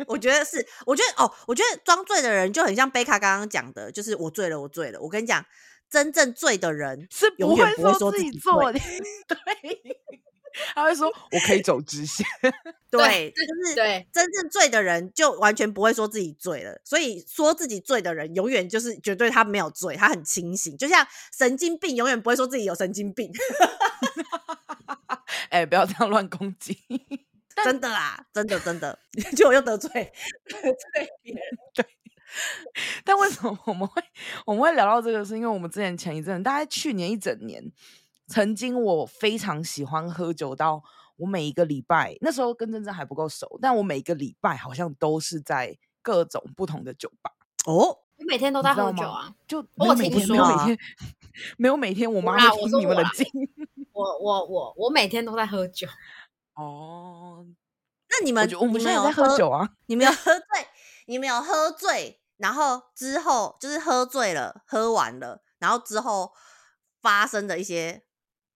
[0.08, 5.00] 我觉得是，我觉得哦，我觉得装醉的人就很像贝卡刚刚讲的，就是我醉了，我醉了。
[5.00, 5.42] 我跟你讲，
[5.88, 8.52] 真正醉的人是不会说自己醉，
[9.28, 9.38] 对。
[10.74, 12.26] 他会说：“我可以走直线。”
[12.90, 20.76] 对，就是对真正醉的人就完全不会说自己醉了，所以说自己醉的人永远就是绝对他没有醉，他很清醒。
[20.76, 23.32] 就像神经病永远不会说自己有神经病。
[25.48, 26.78] 哎、欸，不要这样乱攻击，
[27.64, 28.98] 真的啦，真的真的，
[29.36, 31.42] 就我又得罪得罪别人。
[31.74, 31.84] 对，
[33.04, 34.02] 但为什么我们会
[34.46, 35.24] 我们会聊到这个？
[35.24, 37.72] 是因为我们之前前一阵，大概去年一整年。
[38.32, 40.82] 曾经我非常喜欢喝酒，到
[41.16, 47.30] 我每一个礼拜那时候跟珍珍还不够熟，但我每一个礼拜好像都是在各种不同的酒吧
[47.66, 47.98] 哦。
[48.16, 49.34] 你每天都在喝酒啊？
[49.46, 50.78] 就我每天，没有每天，
[51.58, 52.10] 没有每天。
[52.10, 53.26] 我妈会听你们冷静。
[53.92, 55.86] 我我我我每天都在喝酒。
[56.54, 57.44] 哦，
[58.08, 59.68] 那你们我们现在有在喝酒啊？
[59.84, 60.66] 你们有喝醉？
[61.06, 62.18] 你们有喝醉？
[62.38, 66.32] 然后之后就是喝醉了，喝完了，然后之后
[67.02, 68.04] 发生的一些。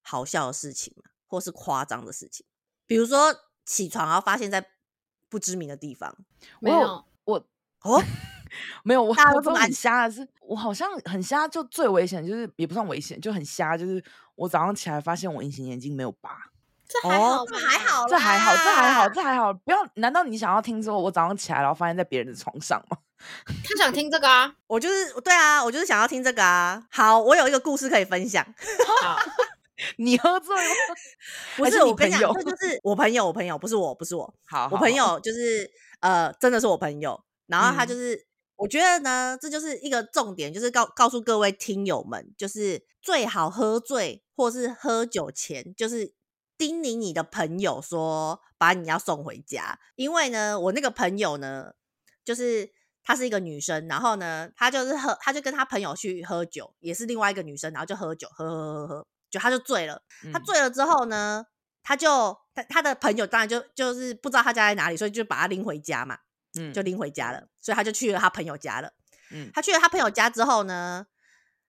[0.07, 0.95] 好笑的事情
[1.27, 2.47] 或是夸张的事情，
[2.87, 4.65] 比如说起床然后发现在
[5.29, 6.17] 不知名的地方。
[6.61, 7.45] 没有，我
[7.83, 8.03] 哦，
[8.85, 14.03] 没有，我我都很瞎的是，我好像很瞎，就最危险就是也不算危险，就很瞎，就是
[14.37, 16.31] 我早上起来发现我隐形眼镜没有拔。
[16.89, 19.53] 这还好，这还好，这还好，这还好，这还好。
[19.53, 22.97] 不要，难道你想要听说我早上起来然后发现在别人的床上吗？
[23.45, 26.87] 他想听这个啊，我就是对啊，我就是想要听这个啊。
[26.91, 28.47] 好，我有一个故事可以分享。
[29.99, 30.75] 你喝醉了？
[31.57, 34.35] 不是我跟你讲，这就是 我朋友，我朋友不是我，不是我。
[34.45, 35.71] 好，我朋友就是
[36.01, 37.23] 呃，真的是我朋友。
[37.47, 38.25] 然后他就是，嗯、
[38.57, 46.13] 我觉得呢，这就是一个重点，就是告告诉各位听友们，就是最好喝醉或是喝酒前，就是
[46.59, 49.79] 叮咛你的朋友说，把你要送回家。
[49.95, 51.75] 因为呢，我那个朋友呢，
[52.25, 52.73] 就是
[53.05, 59.07] 她是一个女生，然后呢，她就是喝，她就跟她朋友去喝酒，也是另外一个女生，然后就喝酒，喝喝喝喝喝。
[59.37, 61.45] 就他就醉了，他醉了之后呢，
[61.83, 66.19] 他就他他的朋友当然就就是不知道他家在哪里，所以就把他拎回家嘛，
[66.59, 68.93] 嗯，就拎回家了，所以他就去了他朋友家了。
[69.31, 71.07] 嗯，他去了他朋友家之后呢，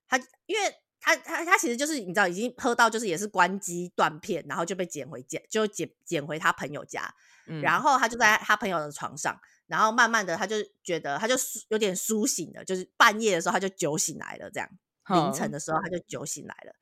[0.07, 7.13] 他因为他他他其实就是你知道已经喝到就是也是关机断片，然后就被捡回家，就捡捡回他朋友家。
[7.47, 11.35] 嗯，然后他就在他朋友的床上，然后慢慢的他就觉得他就
[11.69, 14.69] 有点苏醒了，就是半夜的时候他就酒醒来了，这样
[15.09, 16.73] 凌晨的时候他就酒醒来了。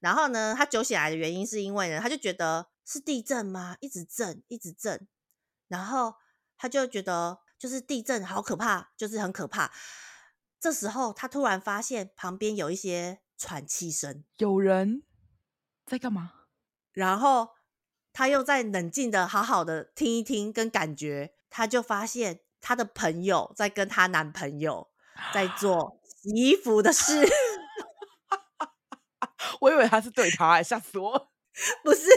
[0.00, 3.76] 然后呢，他酒醒来的原因是因为呢，他就觉得是地震吗？
[3.80, 5.06] 一直震，一直震，
[5.68, 6.14] 然后
[6.58, 9.70] 他就觉得就是地震好可怕，就是很可怕。
[10.58, 15.02] 这时候，他突然发现旁边有一些喘气声，有人
[15.86, 16.32] 在干嘛？
[16.92, 17.50] 然后
[18.12, 24.90] 他又在冷静的、好好的听一听，跟感觉，他就发现他的朋友在跟他男朋友
[25.32, 27.26] 在做洗衣服的事。
[29.60, 31.30] 我以为他是对他，欸，吓死我！
[31.84, 32.08] 不是，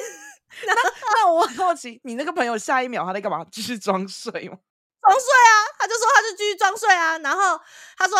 [0.65, 0.73] 那
[1.13, 3.45] 那我很好奇，你那个朋友下一秒他在干嘛？
[3.51, 4.57] 继续装睡吗？
[5.01, 7.59] 装睡啊，他就说他就继续装睡啊，然后
[7.97, 8.17] 他说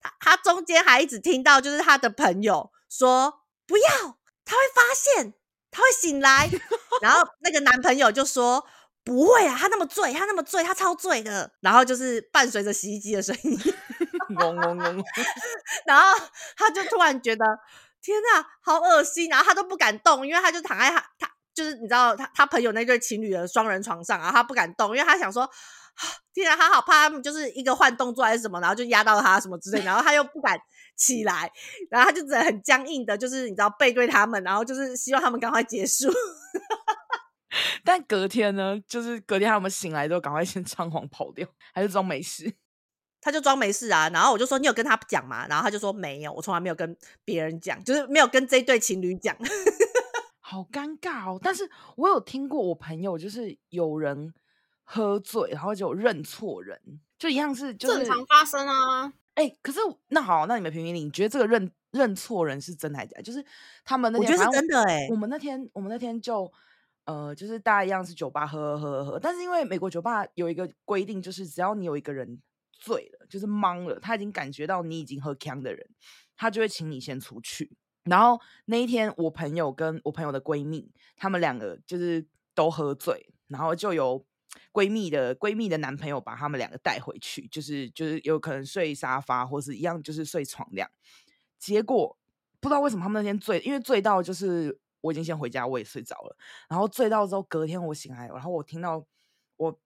[0.00, 5.34] 他他中间还一直听到，就是他的朋友说不要，他会发现，
[5.70, 6.48] 他会醒来，
[7.02, 8.64] 然后那个男朋友就说
[9.02, 13.58] 不会啊，他那么醉，他那么醉，他超醉的，然后就是伴随着洗衣机的声音，
[14.38, 15.04] 嗡 嗡嗡，
[15.86, 17.44] 然后他就突然觉得
[18.02, 25.48] 天哪，好恶心，然后他都不敢动，因为他就躺在他他就是你知道他他朋友那对情侣的双人床上啊，他不敢动，因为他想说。
[26.32, 30.58] 天啊，他好怕他们就是一个换动作还是什么，然后就压到他什么之类，然后他又不敢
[30.96, 31.50] 起来，
[31.90, 36.10] 然后他就只能很僵硬的，就是你知道背对他们，然后就是希望他们赶快结束。
[37.84, 42.50] 但隔天呢，就是隔天他们醒来之后，赶快先 仓皇跑掉，还是装没事？
[43.20, 45.46] 他就装没事啊，然后我就说你有跟他讲吗？
[45.48, 49.36] 然后他就说没有，我从来没有跟别人讲，就是没有跟这对情侣讲。
[50.40, 51.38] 好尴尬哦！
[51.42, 54.32] 但是我有听过我朋友就是有人。
[54.92, 56.76] 喝醉，然后就认错人，
[57.16, 59.06] 就一样是、就是、正常发生啊。
[59.34, 63.20] 哎、欸，可是那好，那你们评评理，你觉得这个认认错人是真还是假？
[63.20, 63.40] 就是
[63.84, 65.08] 他们那天，我觉得是真的哎、欸。
[65.08, 66.52] 我们那天，我们那天就
[67.04, 72.40] 呃，就是大家一样是酒吧喝喝喝喝，但是因为美国酒吧有一个规定，就是只要你有一个人
[72.80, 75.86] 醉了，就是懵了，他已经感觉到你已经喝锵的人，
[76.36, 77.76] 他就会请你先出去。
[78.04, 84.26] 然后那一天，我朋友跟我朋友的闺蜜，他们两个就是都喝醉，然后就有。
[84.72, 90.90] 闺蜜的闺蜜的男朋友把他们两个带回去，就是就是有可能睡沙发，或是一样就是睡床这样。
[91.56, 92.18] 结果
[92.58, 96.36] 不知道为什么他们那天醉，因为醉到就是我已经先回家，我也睡着了。
[96.68, 99.06] 然后醉到之后，隔天我醒来，然后我听到
[99.56, 99.80] 我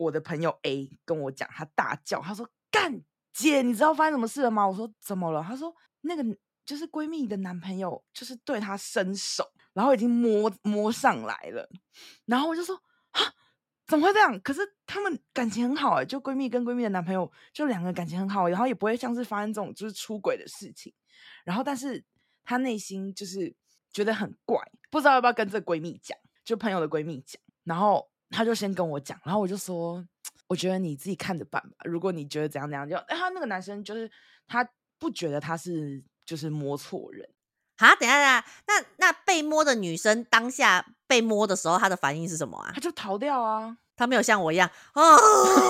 [0.00, 6.24] 我的朋友 A 跟我讲，他大叫，他说：“干姐，你知道发生什么事了吗？”我说：“怎么了？”他说：“那个
[6.64, 9.44] 就是闺蜜的男朋友，就是对她伸手，
[9.74, 11.68] 然后已经摸摸上来了。”
[12.26, 12.76] 然后我就说
[13.12, 13.34] ：“哈。”
[13.86, 14.40] 怎么会这样？
[14.40, 20.94] 可是他们感情很好哎、欸，就闺蜜跟闺蜜的男朋友，就两个感情很好，然后也不会像是发生这种就是出轨的事情。
[21.44, 22.04] 然后，但是
[22.44, 23.52] 她内心就是
[23.92, 24.56] 觉得很怪，
[24.92, 27.42] 不知道要不要跟这闺蜜讲，就朋友的闺蜜讲。
[27.64, 30.04] 然后她就先跟我讲，然后我就说，
[30.46, 31.76] 我觉得你自己看着办吧。
[31.84, 34.10] 如果你觉得怎样怎样，就哎，他那个男生就是
[34.46, 34.66] 他
[34.98, 37.28] 不觉得他是就是摸错人。
[37.76, 42.70] 啊，等一下，等下，那那被摸的女生当下被摸的时候，她的反应是什么啊？
[42.74, 45.16] 她就逃掉啊，他没有像我一样哦，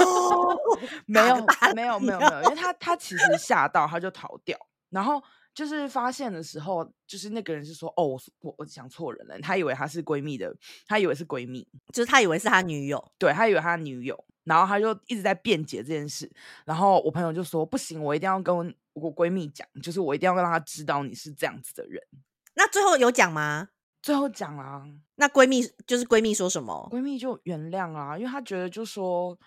[1.07, 1.37] 没有，
[1.75, 4.59] 没有，没有，没有，因为他他其实吓到，他就逃掉，
[4.89, 5.23] 然后
[5.55, 10.55] 就是发现的时候，就是那个人是说，哦，我我我想错人了，她以为她是闺蜜的，
[10.87, 16.31] 她以为是闺蜜，就是她以为是她女友，对，他以为她女友，然后他就一直在辩解这件事，
[16.65, 18.75] 然后我朋友就说，不行，我一定要跟。
[18.93, 22.03] 我闺蜜讲，就是我一定要让她知道你是这样子的人。
[22.55, 23.69] 那最后有讲吗？
[24.03, 24.85] 最后讲啊。
[25.15, 26.89] 那闺蜜就是闺蜜说什么？
[26.91, 29.39] 闺蜜就原谅啊，因为她觉得就说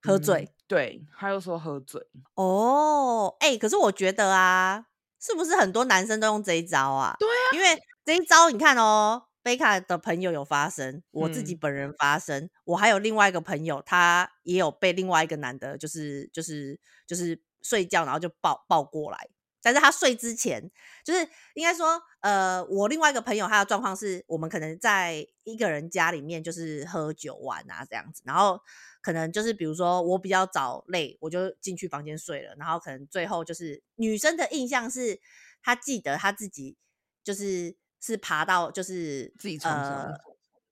[0.00, 2.04] 喝醉，嗯、对，她又说喝醉。
[2.34, 4.86] 哦，哎、欸，可是我觉得啊，
[5.20, 7.14] 是不是很多男生都用这一招啊？
[7.18, 17.42] 对啊，因为这一招你看哦，贝卡的朋友有发生，我自己本人发生，嗯、我还有另外一个朋友，他也有被另外一个男的，就是就是就是。
[17.62, 19.28] 睡觉，然后就抱抱过来，
[19.60, 20.70] 但是他睡之前，
[21.04, 28.60] 就是应该说，呃，我另外一个朋友他的状况是，我们可能在一个人家里面就是喝酒玩啊这样子，然后
[29.06, 35.20] 可能就是比如说我比较早累，我就进去房间睡了，然后可能最后就是女生的印象是，
[35.62, 36.76] 她记得她自己
[37.22, 39.94] 就是是爬到就是自己床上。
[39.94, 40.12] 呃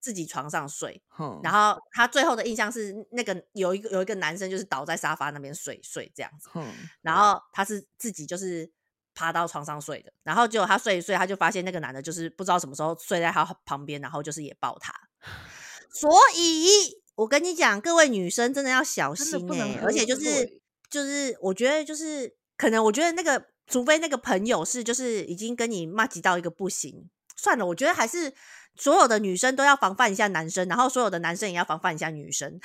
[0.05, 8.70] 自己床上睡，嗯、然后她最后的印象是那个有一个有一个男生就是倒在沙发那边睡睡这样子，嗯、然后她是自己就是
[9.14, 14.93] 爬到床上睡的，然后结果他睡一睡，他就发现那个男的就是不知道什么时候睡在他旁边，然后就是也抱他，
[15.91, 20.61] 所以我跟你讲，各位女生真的要小心哎、欸，而且就是
[20.91, 28.35] 就是，我觉得就是可能，我觉得那个，除非那个朋友是就是已经跟你麻吉到一个不行，算了，我觉得还是
[28.75, 32.59] 所有的女生都要防范一下男生，然后所有的男生也要防范一下女生，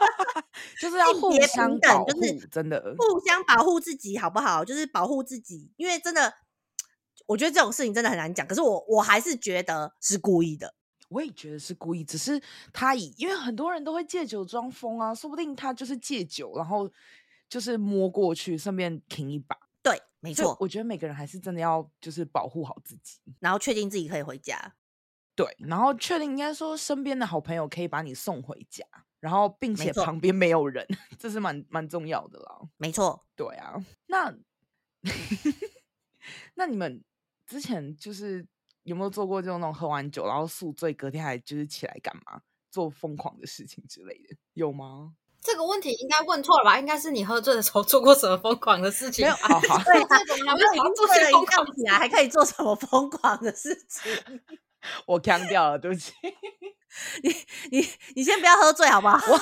[0.80, 4.64] 就是要互相保护，就是真的互相保护自己，好不好？
[4.64, 6.32] 就是保护自己，因为真的，
[7.26, 8.46] 我觉得这种事情真的很难讲。
[8.46, 10.72] 可是我我还是觉得是故意的。
[11.08, 12.40] 我也觉得是故意，只是
[12.72, 16.90] 他以因为很多人都会借酒装疯啊，说不定他就是借酒，然后
[17.48, 19.56] 就是摸过去，顺便停一把。
[19.82, 20.56] 对，没错。
[20.58, 24.74] 我觉得每个人还是真的要就是保护好自己，然后确定自己可以回家。
[25.34, 28.84] 对，然后确定应该说身边的好朋友可以把你送回家，
[29.20, 30.84] 然后并且旁边没有人，
[31.18, 32.60] 这是蛮蛮重要的啦。
[32.78, 33.24] 没错。
[33.36, 33.74] 对啊，
[34.06, 34.36] 那
[36.54, 37.04] 那你们
[37.46, 38.46] 之前就是。
[38.86, 44.36] 有没有做过这种那种喝完酒然后宿醉，隔天还就是起来干嘛做疯狂的事情之类的？
[44.54, 45.12] 有吗？
[45.42, 46.78] 这个问题应该问错了吧？
[46.78, 49.24] 应该是你喝醉的时候做过什么疯狂的事情？
[49.24, 54.10] 没有啊，好对，这种还没有已经做了一觉起来，还可以做什么疯狂的事情？
[55.06, 56.12] 我腔掉了，对不起。
[57.22, 57.30] 你
[57.76, 59.18] 你你先不要喝醉好不好？
[59.32, 59.40] 我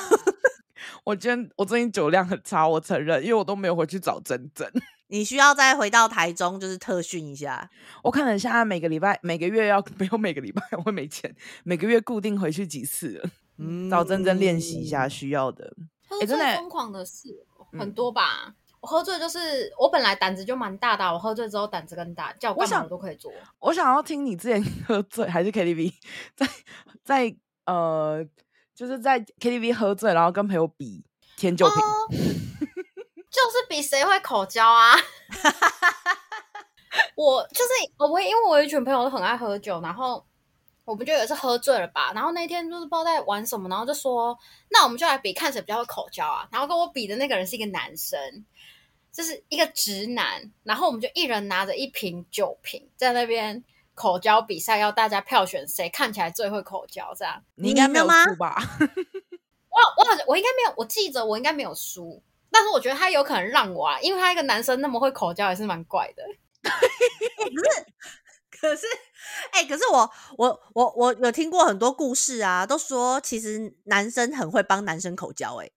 [1.12, 4.70] 我今天我最近酒量很差，我承认，因为我都没有回去找珍珍。
[5.08, 7.68] 你需要再回到台中，就是特训一下。
[8.02, 11.34] 我可能现在每个礼拜、每个月要 没有每个礼拜我会没钱，
[11.64, 13.30] 每个月固定回去几次了。
[13.58, 15.72] 嗯，找真真练习一下需要的。
[16.08, 17.28] 喝醉疯狂的事、
[17.72, 18.54] 欸、很多吧、嗯？
[18.80, 23.68] 我喝醉就是我本来胆子就蛮大的，我喝醉之后胆子更大，叫我干嘛我都可以做我。
[23.68, 25.92] 我想要听你之前 喝醉还是 KTV，
[26.36, 26.48] 在
[27.04, 27.36] 在
[27.66, 28.26] 呃，
[28.74, 31.04] 就是在 KTV 喝醉，然后跟朋友比
[31.36, 32.63] 甜酒瓶。
[33.42, 34.94] 哦就是比谁会口交啊！
[37.16, 40.24] 我就是我，因为我有一群朋友都很爱喝酒，然后
[40.84, 46.48] 我们就有一次喝醉了吧，然后那天就是不知道在玩什么，然后就说，那我们就来比看谁比较会口交啊！
[46.52, 48.20] 然后跟我比的那个人是一个男生，
[49.12, 53.64] 就是一个直男，然后我们就一人拿着一瓶酒瓶在那边
[53.96, 58.56] 口交比赛，要大家票选谁看起来最会口交，这样你应该没有输吧？
[59.74, 62.22] 我我好像我应该没有，我记着我应该没有输。
[62.54, 66.22] 但是我觉得他有可能让我啊，因为他一个男生那么会口交，也是蛮怪的。
[66.62, 67.86] 可是，
[68.60, 68.86] 可是，
[69.50, 75.68] 哎、欸，可是我我我我有听过很多故事啊，都说其实男生很会帮男生口交，哎，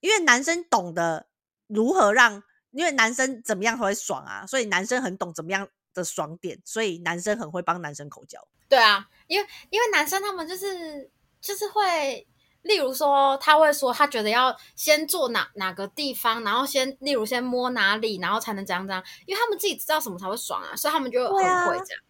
[0.00, 1.28] 因为男生懂得
[1.68, 8.40] 如何让，因为男生怎么样才会爽啊，所以男生很懂怎么样的爽点，所以男生很会帮男生口交。
[8.68, 11.08] 对啊，因为因为男生他们就是
[11.40, 12.26] 就是会。
[12.64, 22.02] 例如说，他会说他觉得要先做哪哪个地方，然后先，例如先摸哪里，然后才能这样这样，因为他们自己知道什么才会爽啊，所以他们就很会这样。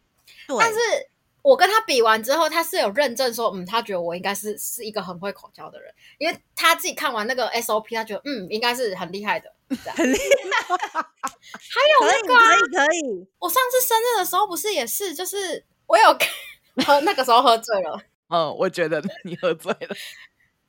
[0.46, 0.78] 对啊，但是
[1.42, 9.52] 我跟他比完之后，他是有认证说，嗯，他觉得我应该是是一个很会口交的人，因为他自己看完那个 SOP，他觉得嗯，应该是很厉害的，
[9.96, 10.24] 很厉害。
[10.70, 16.16] 还有那个、啊、可以可以，可以，我上次生日的时候不是也是，就是我有
[16.86, 19.96] 喝那个时候喝醉了，嗯，我觉得你喝醉了。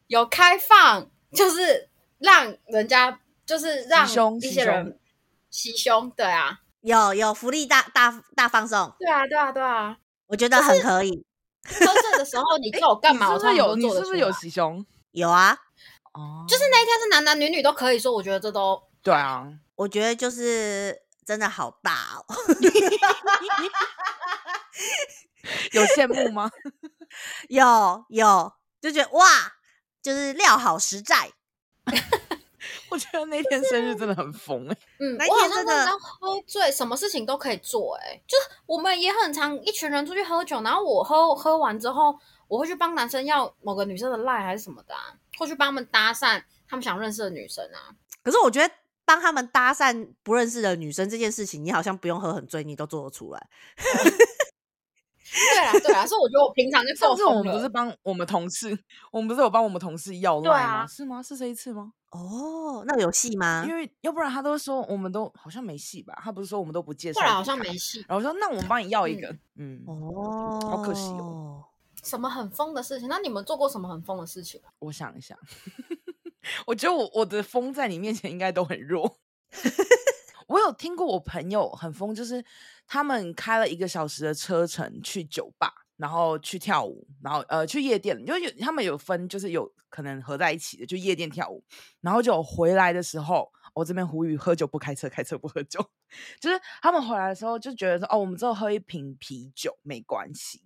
[0.07, 1.89] 有开放，就是
[2.19, 4.99] 让人家，就是让一些人
[5.49, 9.97] 袭胸，对啊，有有福利大大大放送，对啊对啊对啊，
[10.27, 11.25] 我觉得很可以。
[11.67, 13.31] 喝醉的时候你叫我干嘛？
[13.33, 13.75] 我是有？
[13.75, 14.85] 你是不是有袭胸？
[15.11, 15.57] 有啊，
[16.13, 22.35] 哦，就是那一天是男男女女都可以说，我觉得这都对啊，我觉得就是真的好大哦，
[25.73, 26.51] 有羡慕吗？
[27.49, 29.23] 有有，就觉得哇。
[30.05, 31.31] 就是料好实在，
[32.91, 34.77] 我觉得那天生日真的很疯哎、欸。
[35.01, 38.23] 嗯，那天真的喝醉，什么事情都可以做哎、欸。
[38.27, 42.15] 就是我们也很常一群人出去喝酒，然后我喝喝完之后，
[42.47, 47.89] 我会去帮男生要某个女生的赖还是什么的、啊，或去帮他们搭讪他们想认识的女生啊。
[48.21, 48.71] 可是我觉得
[49.05, 53.47] 帮他们搭讪不认识的女生这件事情，你好像不用喝很醉，你都做得出来。
[55.35, 57.07] 对啊，对啊，所以我觉得我平常就够。
[57.07, 58.77] 上次我们不是帮我们同事，
[59.11, 60.73] 我们不是有帮我们同事要赖吗？
[60.83, 61.21] 啊、是吗？
[61.21, 61.91] 是这一次吗？
[62.11, 63.65] 哦，那有戏吗？
[63.67, 66.17] 因为要不然他都说我们都好像没戏吧？
[66.23, 67.19] 他不是说我们都不介绍？
[67.21, 68.03] 后来好像没戏。
[68.07, 69.27] 然后说那我们帮你要一个，
[69.57, 71.63] 嗯，嗯哦，好可惜哦。
[72.03, 73.09] 什么很疯的事情？
[73.09, 74.61] 那你们做过什么很疯的事情？
[74.79, 75.37] 我想一想，
[76.67, 79.17] 我觉得我我的疯在你面前应该都很弱。
[80.47, 82.43] 我有听过我朋友很疯，就是
[82.85, 91.63] 他们开了一个小时的车程去酒吧，然后去跳舞，然后呃去夜店，因为有他们有分，就是有可能合在一起的，就夜店跳舞，
[92.01, 95.79] 然后就回来的时候，我这边呼吁喝酒不开车，开车不喝酒，
[96.39, 100.61] 就是他们回来的时候就觉得说，哦，我们之后喝一瓶啤酒没关系，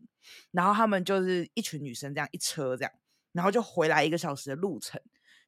[0.52, 2.92] 然后他们就是一群女生这样一车这样，
[3.32, 5.02] 然后就回来一个小时的路程，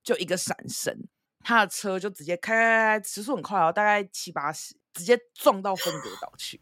[0.03, 0.97] 就一个闪身，
[1.43, 6.59] 他的车就直接开开开，时速很快哦，大概七八十，直接撞到分隔岛去，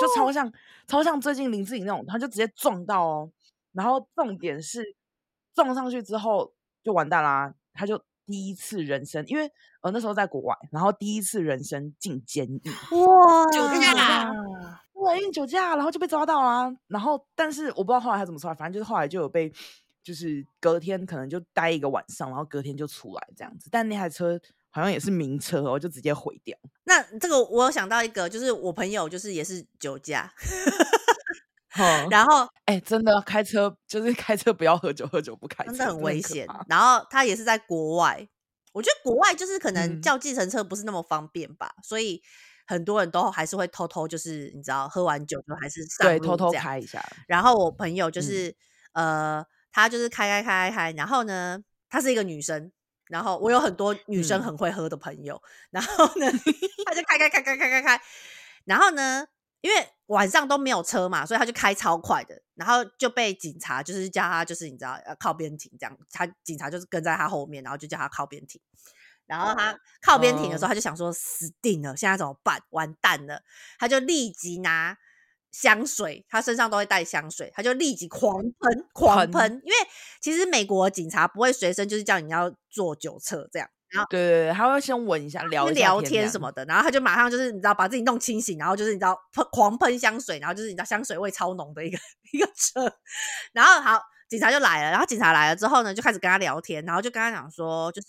[0.00, 0.52] 就超像
[0.86, 3.30] 超像最近林志颖那种，他就直接撞到哦，
[3.72, 4.94] 然后重点是
[5.54, 6.52] 撞上去之后
[6.82, 8.02] 就完蛋啦，他就。
[8.26, 9.50] 第一次人生，因为
[9.80, 12.62] 呃那时候在国外，然后第一次人生进监狱，
[12.92, 14.32] 哇，酒驾，
[14.94, 16.72] 对，因为酒驾，然后就被抓到啦。
[16.86, 19.52] 然后，但是我不知道后来他怎么出来，反正就是后来就有被，
[20.02, 23.68] 就是隔天可能就待一个晚上，然后隔天就出来这样子。
[23.70, 24.40] 但那台车
[24.70, 26.56] 好像也是名车，我就直接毁掉。
[26.84, 30.32] 那这个我有想到一个，就是我朋友就是也是酒驾。
[32.10, 36.46] 然后，哎、欸，真的开车就是开车，不要喝酒，喝酒不开车，真的很危险。
[36.68, 38.28] 然后他也是在国外，
[38.72, 42.20] 我觉得国外就是可能叫计程车不是那么方便吧，嗯、所以
[42.66, 47.02] 很多人都还是会偷偷，就是你知道，喝完酒就还是上路对偷偷开一下。
[47.26, 48.54] 然后我朋友就是、
[48.92, 52.72] 嗯、呃，他就是开开开开，然后呢，她是一个女生，
[53.08, 56.30] 然后我有很多女生很会喝的朋友，嗯、然后呢，
[56.86, 58.00] 他就开开开开开开开，
[58.64, 59.26] 然后呢。
[59.62, 68.58] 因为晚上都没有车嘛，所以他就开超快的，然后就被警察就是叫他就是你知道要靠边停这样，他警察就是跟在他后面，然后就叫他靠边停。
[69.26, 72.62] 然后他靠边停的时候，他就想说死定了，现在怎么办？
[72.70, 73.42] 完蛋了！
[73.78, 74.96] 他就立即拿
[75.50, 79.76] 香水，他身上都会带香水，他就立即狂喷狂喷，因为
[80.20, 83.68] 其实美国警察不会随身就是叫你要做酒测这样。
[83.90, 91.98] 然后对对对，他会先闻一下，聊聊天什么的，然后他就马上就是你知道把自己弄清醒，然后就是你知道喷狂喷香水，然后就是你知道香水味超浓的一个
[92.32, 92.88] 一个车，
[93.52, 98.08] 然后好警察就来了，然后警察来了之后呢，就开始跟他聊天，然后就跟他讲说，就是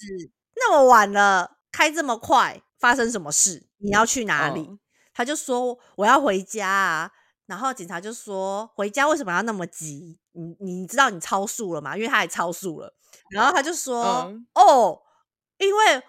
[0.56, 3.66] 那么晚了开这么快，发生什么事？
[3.80, 4.62] 你要去哪里？
[4.62, 4.78] 哦、
[5.16, 7.12] 他就说我要回家啊，
[7.52, 10.18] 然后警察就说回家为什么要那么急？
[10.32, 11.97] 你你知道你超速了吗？
[11.97, 12.95] 因为他也超速了，
[13.30, 15.02] 然后他就说、嗯、哦。
[15.58, 16.02] 因为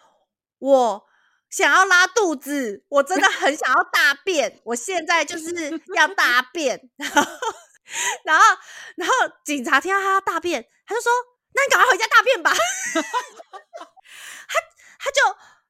[0.61, 1.05] 我
[1.51, 7.23] 想要拉肚子，我真的很想要大便，我现在就是要大便， 然后，
[8.25, 8.45] 然后，
[8.97, 9.15] 然后
[9.45, 11.13] 警察听到他要大便，他就说
[11.53, 12.51] ：“那你赶快回家大便吧。
[14.49, 14.59] ”他
[14.99, 15.21] 他就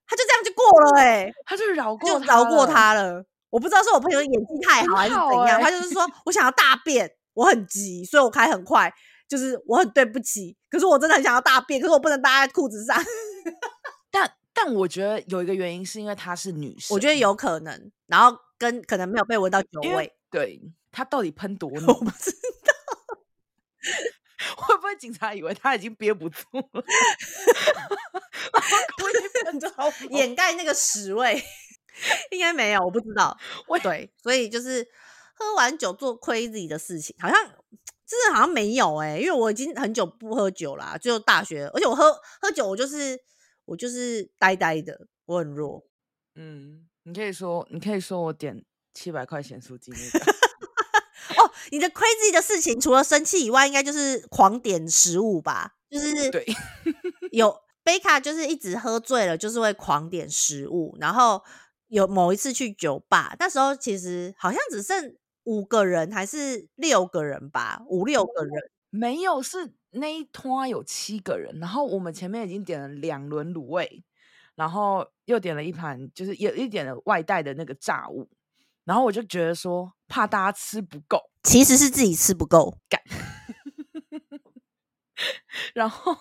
[0.07, 3.25] 他就这样就过了、欸，哎，他就饶过就饶过他了。
[3.53, 8.91] 我不知道是我朋友的演技太好还是怎样，欸、他就是说我想要大便，我很急，所以我开很快，
[9.29, 12.97] 就是我很对不起，可是我真的很想要大便，可是我不能搭在裤子上。
[14.11, 20.59] 但但我觉得有一个原因是因为她是女生，我觉得有可能，然后跟可能没有被闻到酒味，对，
[20.91, 21.87] 她到底喷多 浓？
[21.89, 22.31] 我不知
[22.65, 22.73] 道，
[24.57, 26.63] 会不会警察以为她已经憋不住了，
[28.97, 29.13] 故意
[29.45, 31.45] 喷超掩盖那个屎味？
[32.31, 33.37] 应该没有，我不知道。
[33.83, 34.87] 对，所以就是
[35.35, 37.37] 喝完酒做 crazy 的事情，好像
[38.07, 43.19] 真的好像没有哎、欸，因为我已经很久不喝酒啦，就大学，而且我喝喝酒我就是。
[43.65, 45.87] 我就是呆呆的，我很弱。
[46.35, 50.33] 嗯，你可以说，你可以说我点七百块咸酥鸡那个。
[51.41, 55.77] 哦，你的 crazy 的事情，除了生气以外，应该就是狂点食物吧？
[55.89, 56.45] 就是对，
[57.31, 60.97] 有贝卡就是一直喝醉了，就是会狂点食物。
[61.01, 61.41] 然后
[61.93, 65.15] 有某一次去酒吧，那时候其实好像只剩
[65.45, 68.71] 五个人还是六个人吧，五六个人。
[68.89, 74.03] 没有，是那一摊有七个人，然后我们前面已经点了两轮卤味，
[74.55, 78.31] 然后又点了一盘，就是有一点的外带的那个炸物，
[78.85, 83.01] 然后我就觉得说怕大家吃不够，其实是自己吃不够，干，
[85.75, 86.17] 然后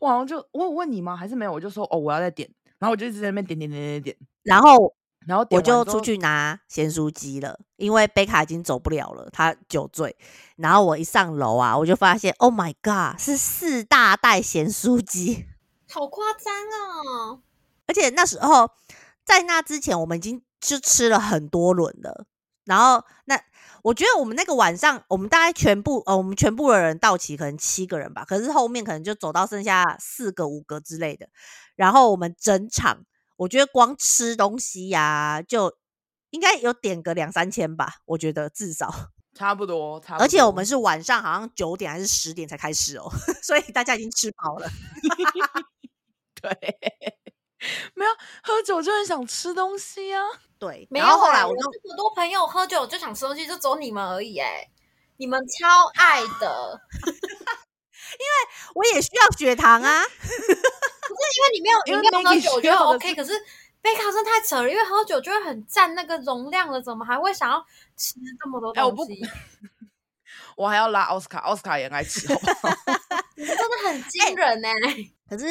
[0.00, 1.16] 我好像就我有问你吗？
[1.16, 1.52] 还是没有？
[1.52, 2.48] 我就说哦，我要再点，
[2.78, 4.94] 然后我就一直在那边点点点点点，然后。
[5.26, 10.16] 然后我就出去拿咸酥鸡了，因为贝卡已经走不了了，他酒醉。
[10.56, 15.44] 然后我一上楼啊，我就发现，Oh my god，是四大袋咸酥鸡，
[15.92, 17.42] 好夸张哦！
[17.86, 18.70] 而且那时候
[19.22, 22.24] 在那之前，我们已经就吃了很多轮了。
[22.64, 23.38] 然后那
[23.82, 31.28] 我觉得我们那个晚上，我们大概全部呃，我们全部的人到齐可能七个人吧，可是后面可能就走到剩下四个、五个之类的。
[31.76, 33.04] 然后我们整场。
[33.40, 35.74] 我觉得光吃东西呀、啊，就
[36.28, 37.94] 应该有点个两三千吧。
[38.04, 38.92] 我觉得至少
[39.34, 40.24] 差不多，差不多。
[40.24, 43.10] 而且我们是晚上好像九点还是十点才开始哦，
[43.42, 44.68] 所以大家已经吃饱了。
[46.42, 46.50] 对，
[47.94, 48.10] 没有
[48.42, 50.22] 喝酒就很想吃东西啊。
[50.58, 51.06] 对，没有。
[51.06, 54.36] 然后后来我这么多朋友喝酒就想吃东西，就走你们而已。
[54.36, 54.68] 哎，
[55.16, 57.69] 你们超爱的，因
[58.18, 60.04] 为我也需要血糖啊。
[60.10, 63.32] 不是因为你没有，因为没有喝酒我觉得 OK，可是
[63.82, 67.64] 贝卡真的太扯了，因为喝酒就会很占那个容量了，怎么还会想要
[67.96, 68.80] 吃这么多东西？
[68.80, 69.06] 欸、我不，
[70.62, 72.74] 我还要拉奥斯卡，奥斯卡也爱吃，好不好？
[73.36, 75.12] 真的很惊人呢、欸。
[75.28, 75.46] 可是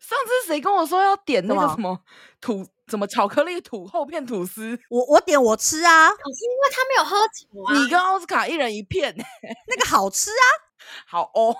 [0.00, 2.02] 上次谁跟我说要点那个什么
[2.40, 4.78] 吐什么巧克力吐厚片吐司？
[4.90, 6.10] 我我点我吃啊。
[6.10, 7.78] 可是因为他没有喝酒啊。
[7.78, 9.16] 你跟奥斯卡一人一片，
[9.68, 10.44] 那个好吃啊。
[11.06, 11.56] 好哦。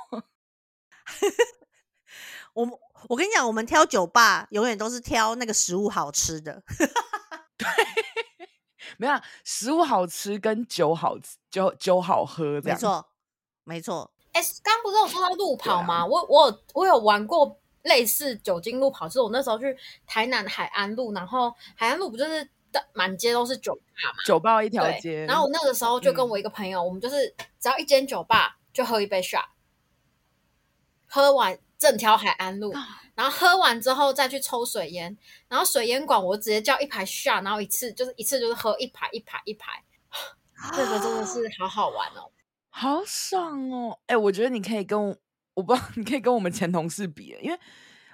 [2.55, 2.69] 我
[3.09, 6.63] 我跟你讲，我们挑酒吧永远都是挑那个食物好吃的。
[7.57, 7.69] 对，
[8.99, 9.15] 没有
[9.45, 13.07] 食物好吃跟酒好吃，酒酒好喝这样，没错，
[13.65, 14.11] 没错。
[14.33, 15.99] 哎、欸，刚不是有说到路跑吗？
[15.99, 19.77] 啊、我我有我有玩过类似酒精路跑，是我那时候去
[20.07, 22.49] 台南海安路，然后海安路不就是
[22.93, 25.25] 满街都是酒吧嘛，酒吧一条街。
[25.27, 29.47] 然后我那个时候就跟我一个朋友，嗯、我们就是只要一间酒吧就喝一杯 shot，
[31.07, 32.73] 喝完整条海安路，
[33.15, 35.17] 然后喝完之后再去抽水烟，
[35.49, 39.83] 然后水烟馆我直接叫一排 shot，然后一次就是一次就是喝一排一排一排，
[40.77, 42.31] 这个真的是好好玩哦。
[42.73, 43.99] 好爽哦！
[44.07, 45.19] 哎、欸，我觉得你可以跟
[45.55, 47.59] 我，不知道 你可以跟我们前同事比，因为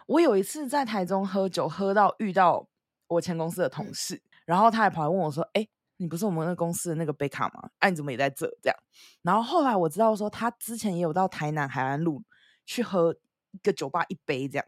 [0.06, 2.66] 我有一次在台中喝酒，喝到遇到
[3.08, 5.68] 我前公司的同事，然后他还跑来问我说：“哎、欸，
[5.98, 7.68] 你不是我们那个公司的那个贝卡吗？
[7.78, 8.76] 哎、啊，你怎么也在这？”这样，
[9.22, 12.22] 然后后来我知道说他之前也有到台南海安路
[12.64, 13.14] 去喝
[13.52, 14.66] 一个酒吧一杯这样。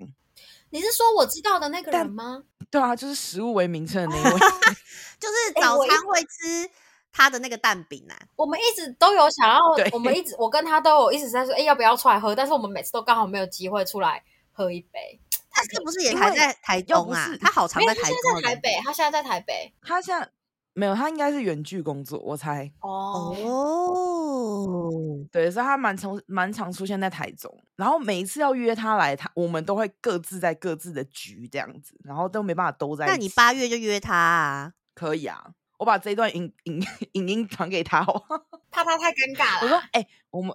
[0.70, 2.44] 你是说我知道的那个人吗？
[2.70, 4.38] 对啊，就是食物为名称的那一位，
[5.18, 6.70] 就是 早餐会吃。
[7.18, 9.60] 他的那个蛋饼啊，我们一直都有想要，
[9.90, 12.32] 我们一直我跟他都有一直在说，哎、欸，要不要出来喝？
[12.32, 15.20] 但是我们每次都刚好没有机会出来喝一杯。
[15.50, 17.28] 他是不是也还在台中啊？
[17.40, 18.10] 他好常在台中。
[18.12, 19.74] 他现在在台北，他现在在台北。
[19.82, 20.28] 他现在
[20.74, 22.70] 没有，他应该是远距工作，我猜。
[22.80, 27.52] 哦哦，对，所以他蛮常蛮常出现在台中。
[27.74, 33.12] 然后每一次要约他来，他我们都会各自在各自的局这样子，然后都没办法都在一起。
[33.12, 34.72] 那你八月就约他啊？
[34.94, 35.50] 可以啊。
[35.78, 38.24] 我把这一段影影影音传给他哦，
[38.70, 39.60] 怕他太尴尬了。
[39.64, 40.54] 我说：“哎、欸，我们，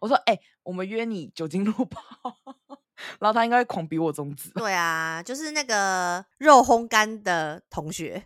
[0.00, 2.02] 我说，哎、欸，我们约你酒精路跑。
[3.18, 4.50] ”然后他应该会狂比我中指。
[4.50, 8.22] 对啊，就是那个肉烘干的同学，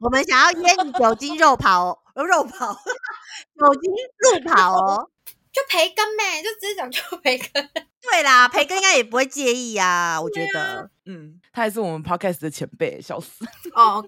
[0.00, 5.10] 我们想要约你酒精肉跑，肉跑，酒精路跑哦，
[5.52, 7.70] 就培根呗，就直接讲就培根。
[8.00, 10.60] 对啦，培根应该也不会介意啊，我觉得。
[10.60, 13.44] 啊、嗯，他也是我们 podcast 的前辈，笑死。
[13.74, 14.04] 哦。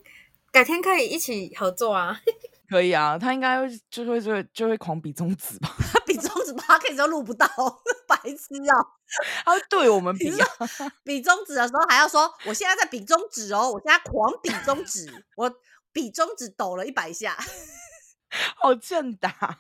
[0.52, 2.20] 改天可以一起合作啊！
[2.68, 5.74] 可以啊，他应该会就会就会就会狂比中指吧？
[5.92, 7.46] 他 比中指，他可以都录不到，
[8.06, 8.74] 白痴啊！
[9.44, 10.46] 他会对我们比啊，
[11.02, 15.52] 比中指的时候还要说，我现在在比中指哦，我现在狂比中指，我
[15.92, 17.36] 比中指抖了一百下，
[18.56, 19.58] 好正打！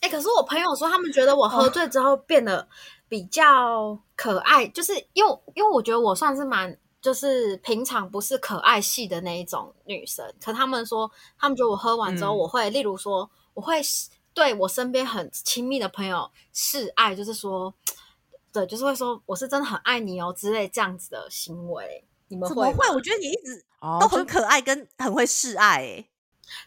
[0.00, 2.66] 哎、欸，可是我朋友说，他们觉得我喝醉之后变得
[3.08, 6.78] 比较可爱，哦、就是因为因为我觉得我算是蛮。
[7.04, 13.78] 就是平常不是可爱系的那一种女生，可他们说，他们觉得我喝完之后，我会，嗯、例如说，我会
[14.32, 17.74] 对我身边很亲密的朋友示爱，就是说，
[18.50, 22.06] 对，就是会说我是真的很爱你哦之类这样子的行为。
[22.28, 22.48] 你们？
[22.48, 22.88] 怎么会？
[22.88, 23.62] 我觉得你一直
[24.00, 26.10] 都很可爱，跟很会示爱，欸，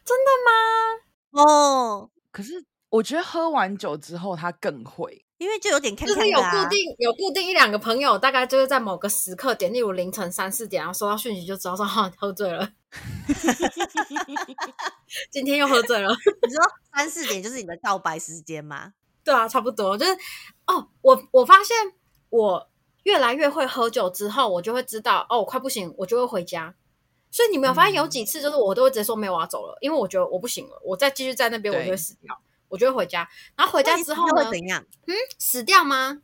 [0.05, 1.41] 真的吗？
[1.43, 5.25] 哦，可是我觉得喝完酒之后，他更会。
[5.37, 12.67] 因为就有点看，就是有固定有固定一两个朋友，大概就是在某个时刻点，例如凌晨三四点，然后收到讯息就知道说哈喝醉了，
[15.29, 16.09] 今天又喝醉了。
[16.47, 18.93] 你说三四点就是你的告白时间吗？
[19.23, 19.95] 对啊，差不多。
[19.97, 20.11] 就是
[20.65, 21.75] 哦，我我发现
[22.29, 22.69] 我
[23.03, 26.73] 越来越会喝酒之后，我就会知道哦，我快不行，我就会回家。
[27.29, 32.41] 所以你没有发现有几次就是我都会直接说没有我要走了，因为我觉得我不行了，我再继续在那边我就会死掉。
[32.69, 34.45] 我就会回家，然后回家之后呢？
[34.45, 34.83] 会怎样？
[35.05, 36.21] 嗯，死掉吗？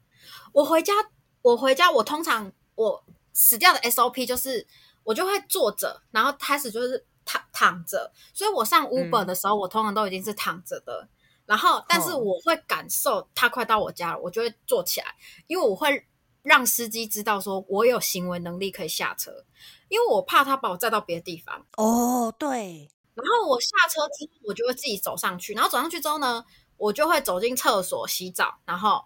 [0.51, 0.93] 我回家，
[1.41, 4.65] 我回家，我通常我死掉的 SOP 就是
[5.03, 8.11] 我就会坐着，然后开始就是躺躺着。
[8.33, 11.07] 所以我上 Uber 的时候，嗯、我通常都已经是躺着的。
[11.45, 15.07] 然后，但是我会感受他快到我家了，我就会坐起来，
[15.47, 16.07] 因为我会
[16.41, 19.43] 让司机知道说我有行为能力可以下车，
[19.89, 21.65] 因为我怕他把我载到别的地方。
[21.75, 22.89] 哦，对。
[23.15, 25.53] 然后我下车之后，我就会自己走上去。
[25.53, 26.43] 然后走上去之后呢，
[26.77, 29.05] 我就会走进厕所洗澡，然后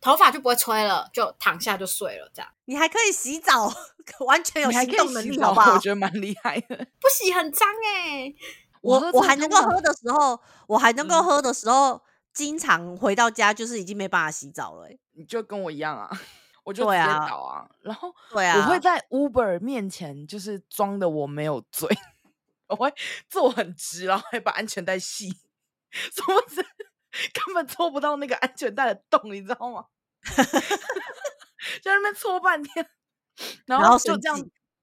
[0.00, 2.30] 头发就不会吹了，就躺下就睡了。
[2.34, 3.72] 这样你还可以洗澡，
[4.26, 5.72] 完全有行动能力，好不好？
[5.74, 6.76] 我觉得蛮厉害的。
[7.00, 8.36] 不洗很脏哎、欸。
[8.80, 10.38] 我我还能够喝的时候，
[10.68, 12.00] 我还能够喝的时候，嗯、
[12.32, 15.00] 经常回到家就是已经没办法洗澡了、欸。
[15.14, 16.08] 你就跟我一样啊，
[16.62, 17.62] 我就直接倒啊。
[17.62, 21.88] 啊然后对啊，我会在 Uber 面前就是装的我没有醉。
[22.68, 22.92] 我会
[23.28, 25.28] 坐很直，然后还把安全带系，
[25.90, 26.64] 什么子
[27.32, 29.86] 根本戳不到那个安全带的洞，你知道吗？
[31.82, 32.86] 在那边搓半天，
[33.66, 34.38] 然后就这样，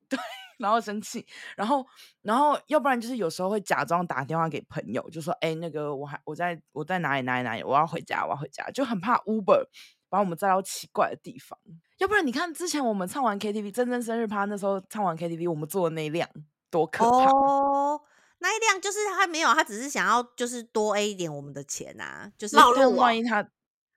[0.10, 0.20] 对，
[0.58, 1.26] 然后生气，
[1.56, 1.86] 然后
[2.22, 9.66] 然后要不然就是有时候会假装打电话给朋友，就说哎、欸、那个我还我在我在哪里哪里哪里，我要回家我要回家，就很怕 Uber
[10.10, 11.58] 把我们载到奇怪的地方。
[11.98, 16.30] 要不然你看之前我们唱完 KTV 真真生日趴那时候唱完 KTV 我们坐的那辆
[16.76, 18.02] 多可怕哦，
[18.40, 23.04] 那一辆就是他没有，他只是想要就是多 A 一点我们的钱啊，就是绕路、啊。
[23.04, 23.42] 万一他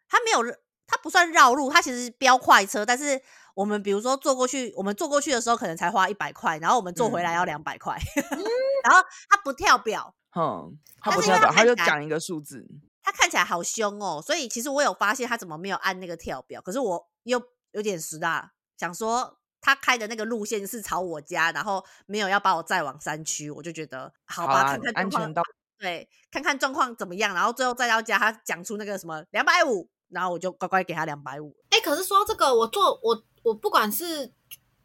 [0.09, 0.57] 他没有。
[0.91, 3.21] 他不算绕路，他其实是飙快车，但是
[3.55, 8.25] 我们比如说坐过去，我们坐过去的时候可能才花一百块，然后我们坐回来要两百块，嗯、
[8.85, 10.73] 然后他不跳表，哼，
[11.03, 12.67] 他不跳表，他就讲一个数字，
[13.03, 17.39] 他看起来好凶哦，所以其实我有发现他怎么没有按那个跳表，可是我又
[17.73, 25.43] 有点实大，想说他开的那个路线是朝我家，然后没有要把我载往山区，我就觉得好吧，好看看安全到
[25.79, 29.89] 对，看看状况怎么样，然后最后载到家，他讲出那个什么两百五。
[30.11, 31.55] 然后我就乖乖给他两百五。
[31.69, 34.33] 哎，可是说这个，我坐我我不管是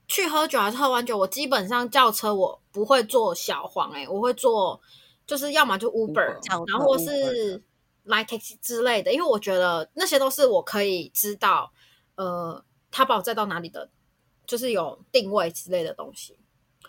[0.05, 4.81] 去喝酒还是喝完酒，我基本上叫车我不会坐小黄、欸，哎，我会坐
[5.25, 7.63] 就是要么就 Uber，, Uber 然后是
[8.05, 11.71] Line Taxi 之类的，因为我觉得那些都是我可以知道，
[12.15, 12.61] 呃，
[12.91, 13.89] 他把我载到哪里的，
[14.45, 16.37] 就是有定位之类的东西，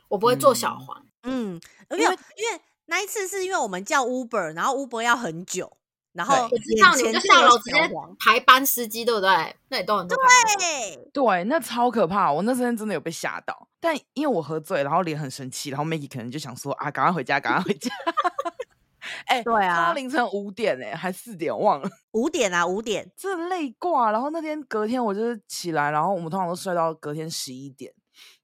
[0.08, 1.04] 我不会做小黄。
[1.22, 2.08] 嗯，因为因
[2.52, 5.76] 为那一次是因为我们叫 Uber，然后 Uber 要很久。
[6.14, 7.90] 然后我知道你们就下楼直接
[8.20, 9.28] 排班司机，对不对？
[9.66, 10.06] 那也都很。
[10.06, 10.16] 对
[11.12, 12.30] 对，那超可怕！
[12.32, 17.90] 我那时间真的有被吓到，但因为我喝醉，然后脸很生气，然后 Maggie 可能就想说啊，赶快回家，赶快回家。
[19.26, 24.10] 哎、欸，对啊，凌晨五点哎、欸，还四点忘了五点啊，五点，真的累挂。
[24.10, 27.92] 然后那天隔天我就是起来，然后我们通常都睡到隔天十一点，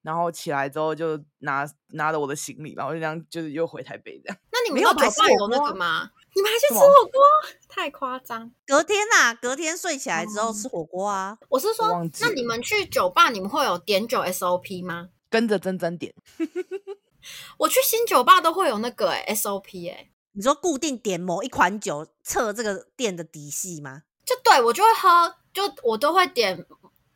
[0.02, 4.36] 然后起来之后就拿拿着我的行李，然后就这样就是又回台北这样。
[4.52, 6.10] 那你们有酒吧有那个吗？
[6.34, 7.20] 你们还去吃火锅？
[7.68, 8.52] 太夸张！
[8.66, 11.36] 隔天呐，隔天睡起来之后吃火锅啊。
[11.48, 11.88] 我是说，
[12.20, 15.08] 那你们去酒吧，你们会有点酒 SOP 吗？
[15.28, 16.14] 跟着珍珍点。
[17.58, 20.09] 我去新酒吧都会有那个哎 SOP 哎。
[20.32, 24.02] 你说固定点某一款酒测这个店的底细吗？
[24.24, 26.66] 就对，我就会喝，就我都会点。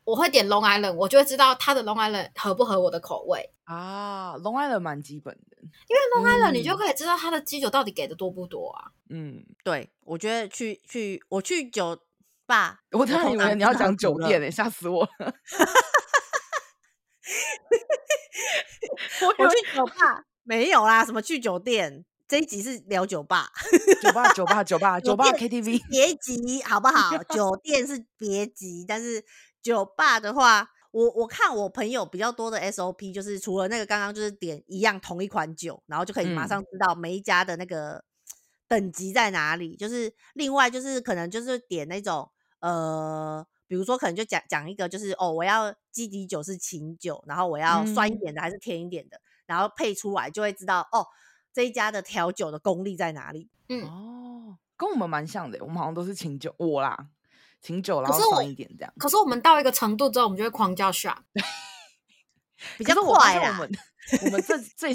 [0.04, 4.36] 我会点 Long Island，我就会知道它的 Long Island 合不合我的口味啊。
[4.36, 8.92] Long Island 蛮基本的，因为 Long Island 你就可以知道它的基酒到底给的多不多啊。
[9.08, 11.98] 嗯，对，我觉得去 去我去酒
[12.44, 15.34] 吧，我突然以为你要讲酒店诶、欸，吓死我了。
[19.38, 22.04] 我去酒吧没有啦，什么去酒店？
[22.35, 23.49] 这一集是聊酒吧，
[24.03, 27.16] 酒吧，酒吧，酒吧， 酒吧，KTV，别急好不好？
[27.32, 29.24] 酒店是别急，但是。
[29.62, 38.05] 酒吧的话，我我看我朋友比较多的 SOP 就是除了那个刚刚就是点一样同一款酒，然后就可以马上知道每一家的那个
[38.68, 39.74] 等级在哪里。
[39.74, 42.28] 嗯、就是另外就是可能就是点那种
[42.61, 51.07] 呃，比如说可能就讲讲一个就是哦，我要基底酒是琴酒，然后我要酸一点的还是甜一点的，嗯、然后配出来就会知道哦，
[51.55, 53.48] 这一家的调酒的功力在哪里。
[53.70, 57.07] 嗯哦，跟我们蛮像的，我们好像都是琴酒，我啦。
[57.62, 58.92] 挺久了，然后酸一点这样。
[58.98, 61.16] 可是我们到一个程度之后，我们就会狂叫 shot，
[62.76, 63.59] 比较快啊。
[63.59, 63.72] 我们
[64.26, 64.94] 我们这最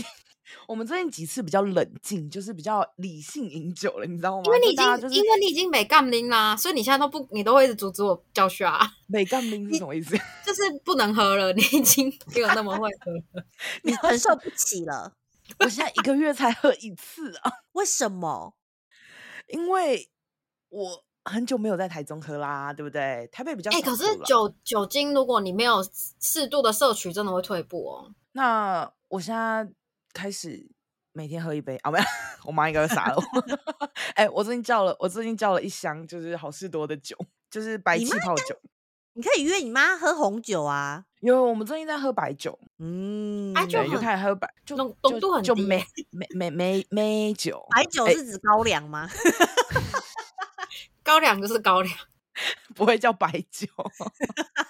[0.67, 4.43] 我们最近几次比较冷静，就是比较理性饮酒了，你知道吗？
[4.45, 8.87] 因为你已经、就是、因为你已经没杠铃啦，所以你现在都不，你都会一直阻止我叫 shot。
[9.09, 10.15] 没杠铃是什么意思？
[10.45, 13.43] 就是不能喝了，你已经没有那么会喝了，
[13.81, 15.15] 你承受不起了。
[15.57, 17.51] 我现在一个月才喝一次啊？
[17.73, 18.55] 为什么？
[19.47, 20.09] 因为
[20.69, 21.05] 我。
[21.25, 23.27] 很久没有在台中喝啦，对不对？
[23.31, 25.75] 台北比较哎、欸，可是酒酒精，如果你没有
[26.19, 28.11] 适度的摄取，真的会退步哦。
[28.31, 29.69] 那我现在
[30.11, 30.67] 开始
[31.11, 32.05] 每天喝一杯啊，没有，
[32.45, 33.21] 我妈应该会杀了我。
[34.15, 37.15] 哎、欸，我最近叫了，我最近叫了一箱，就是好事多的酒，
[37.51, 38.55] 就是白气泡酒。
[39.13, 42.57] 你可以约你妈喝红酒啊，因为我们最近在喝白酒。
[42.77, 47.65] 嗯，哎，就就开始喝白，就浓度很低，就没没没没没酒。
[47.71, 49.07] 白酒是指高粱吗？
[49.13, 49.89] 欸
[51.01, 51.91] 高粱就是高粱，
[52.75, 53.65] 不会叫白酒，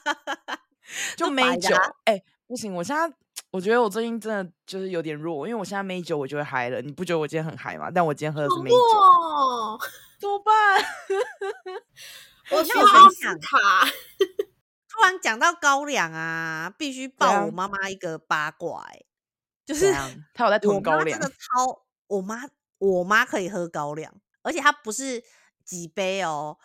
[1.17, 1.75] 就梅酒。
[2.05, 3.13] 哎、欸，不行，我现在
[3.51, 6.81] 我觉得我最近真的就是有点弱，因为我现在梅酒我就会嗨了。
[6.81, 7.91] 你不觉得我今天很嗨吗？
[7.93, 8.77] 但我今天喝的是梅酒，
[10.17, 10.81] 怎么办？
[12.51, 13.57] 我去奥斯卡。
[14.99, 19.05] 突然讲到高粱啊，必须爆我妈妈一个八卦、欸，
[19.65, 19.93] 就是
[20.33, 21.85] 她有在囤高粱，真的超。
[22.07, 22.41] 我妈，
[22.79, 25.23] 我妈可以喝高粱，而且她不是。
[25.65, 26.57] 几杯哦，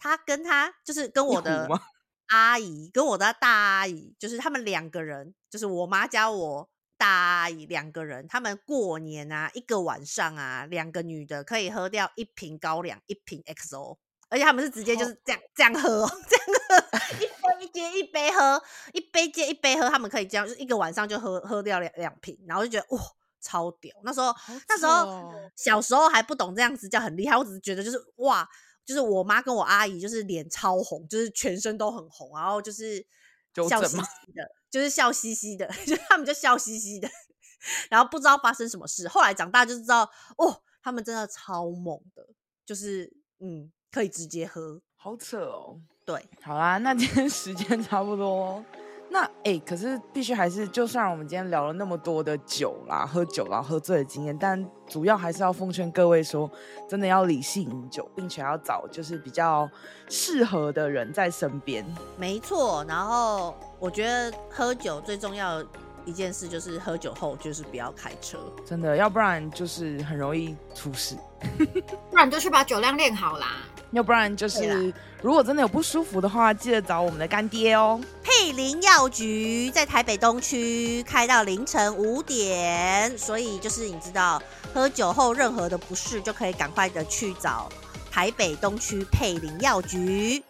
[0.00, 1.68] 她跟她就是跟我的
[2.26, 13.98] 阿姨，跟我的大阿姨，就是他们两个人，就是我妈加我大阿姨两个人，他们过年啊，一个晚上啊，两个女的可以喝掉一瓶高粱，一瓶 XO
[14.28, 18.62] 而且他们是直接就是这样、哦、这样喝、哦，这样喝，一杯接一杯喝，
[18.92, 23.02] 一杯接一杯喝，他们可以这样，就是一个晚上就喝喝掉两两瓶，然后就觉得哇，
[23.40, 23.94] 超屌！
[24.04, 24.36] 那时候、哦、
[24.68, 28.46] 那时候小时候还不懂这样子叫很厉害，我只是觉得就是哇，
[28.84, 33.06] 就是我妈跟我阿姨就是脸超红，就是全身都很红，然后就是
[33.66, 37.08] 笑嘻嘻的，就是笑嘻嘻的， 就他们就笑嘻嘻的，
[37.88, 40.02] 然后不知道发生什么事，后来长大就知道
[40.36, 42.26] 哦，他们真的超猛的，
[42.66, 43.10] 就是
[43.40, 43.72] 嗯。
[43.90, 45.76] 可以直接喝，好扯哦。
[46.04, 48.64] 对，好啦，那今天 时间差不多。
[49.10, 56.50] 那哎、欸，可是必须还是，就算我们今天聊了那么多的酒啦，喝酒啦，喝醉的经验，但主要还是要奉劝各位说，
[56.86, 59.66] 真的要理性饮酒，并且要找就是比较
[60.10, 61.82] 适合的人在身边。
[62.18, 65.64] 没错，然后我觉得喝酒最重要
[66.04, 71.16] 一件事就是喝酒后就是不要开车，真的，要不然就是很容易出事。
[72.10, 73.56] 不然就去把酒量练好啦。
[73.92, 78.00] 要不然就是，如果真的有不舒服的话，记得找我们的干爹哦。
[78.22, 84.42] 佩林药局在台北东区开到凌晨五点，所以就是你知道，
[84.74, 87.68] 喝酒后任何的不适，就可以赶快的去找
[88.10, 90.42] 台北东区佩林药局。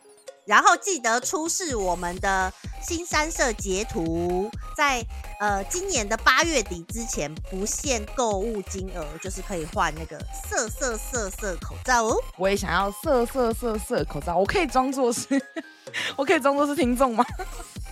[0.49, 2.51] 然后记得出示我们的
[2.83, 5.05] 新三色截图，在
[5.41, 10.19] 呃今年的八月底之前不限购物金额，就是可以换那个
[10.49, 12.17] 色色色色口罩哦。
[12.39, 15.39] 我也想要色色色色口罩，我可以装作是，
[16.17, 17.23] 我可以装作是听众吗？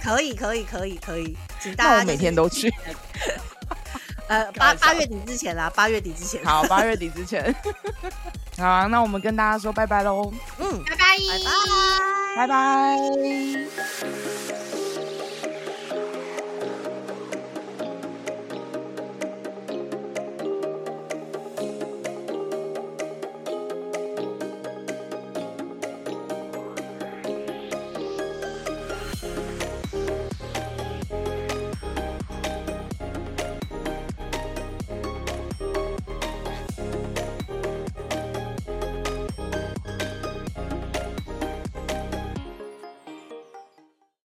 [0.03, 2.73] 可以可以可以可以，请大家、就是、我每天都去。
[4.29, 6.45] 呃，八八月底之前啦，八月底之前。
[6.45, 7.55] 好，八月底之前。
[8.59, 10.33] 好、啊，那我们跟大家说拜拜喽。
[10.59, 11.17] 嗯，拜拜，
[12.37, 12.47] 拜拜，拜
[14.61, 14.66] 拜。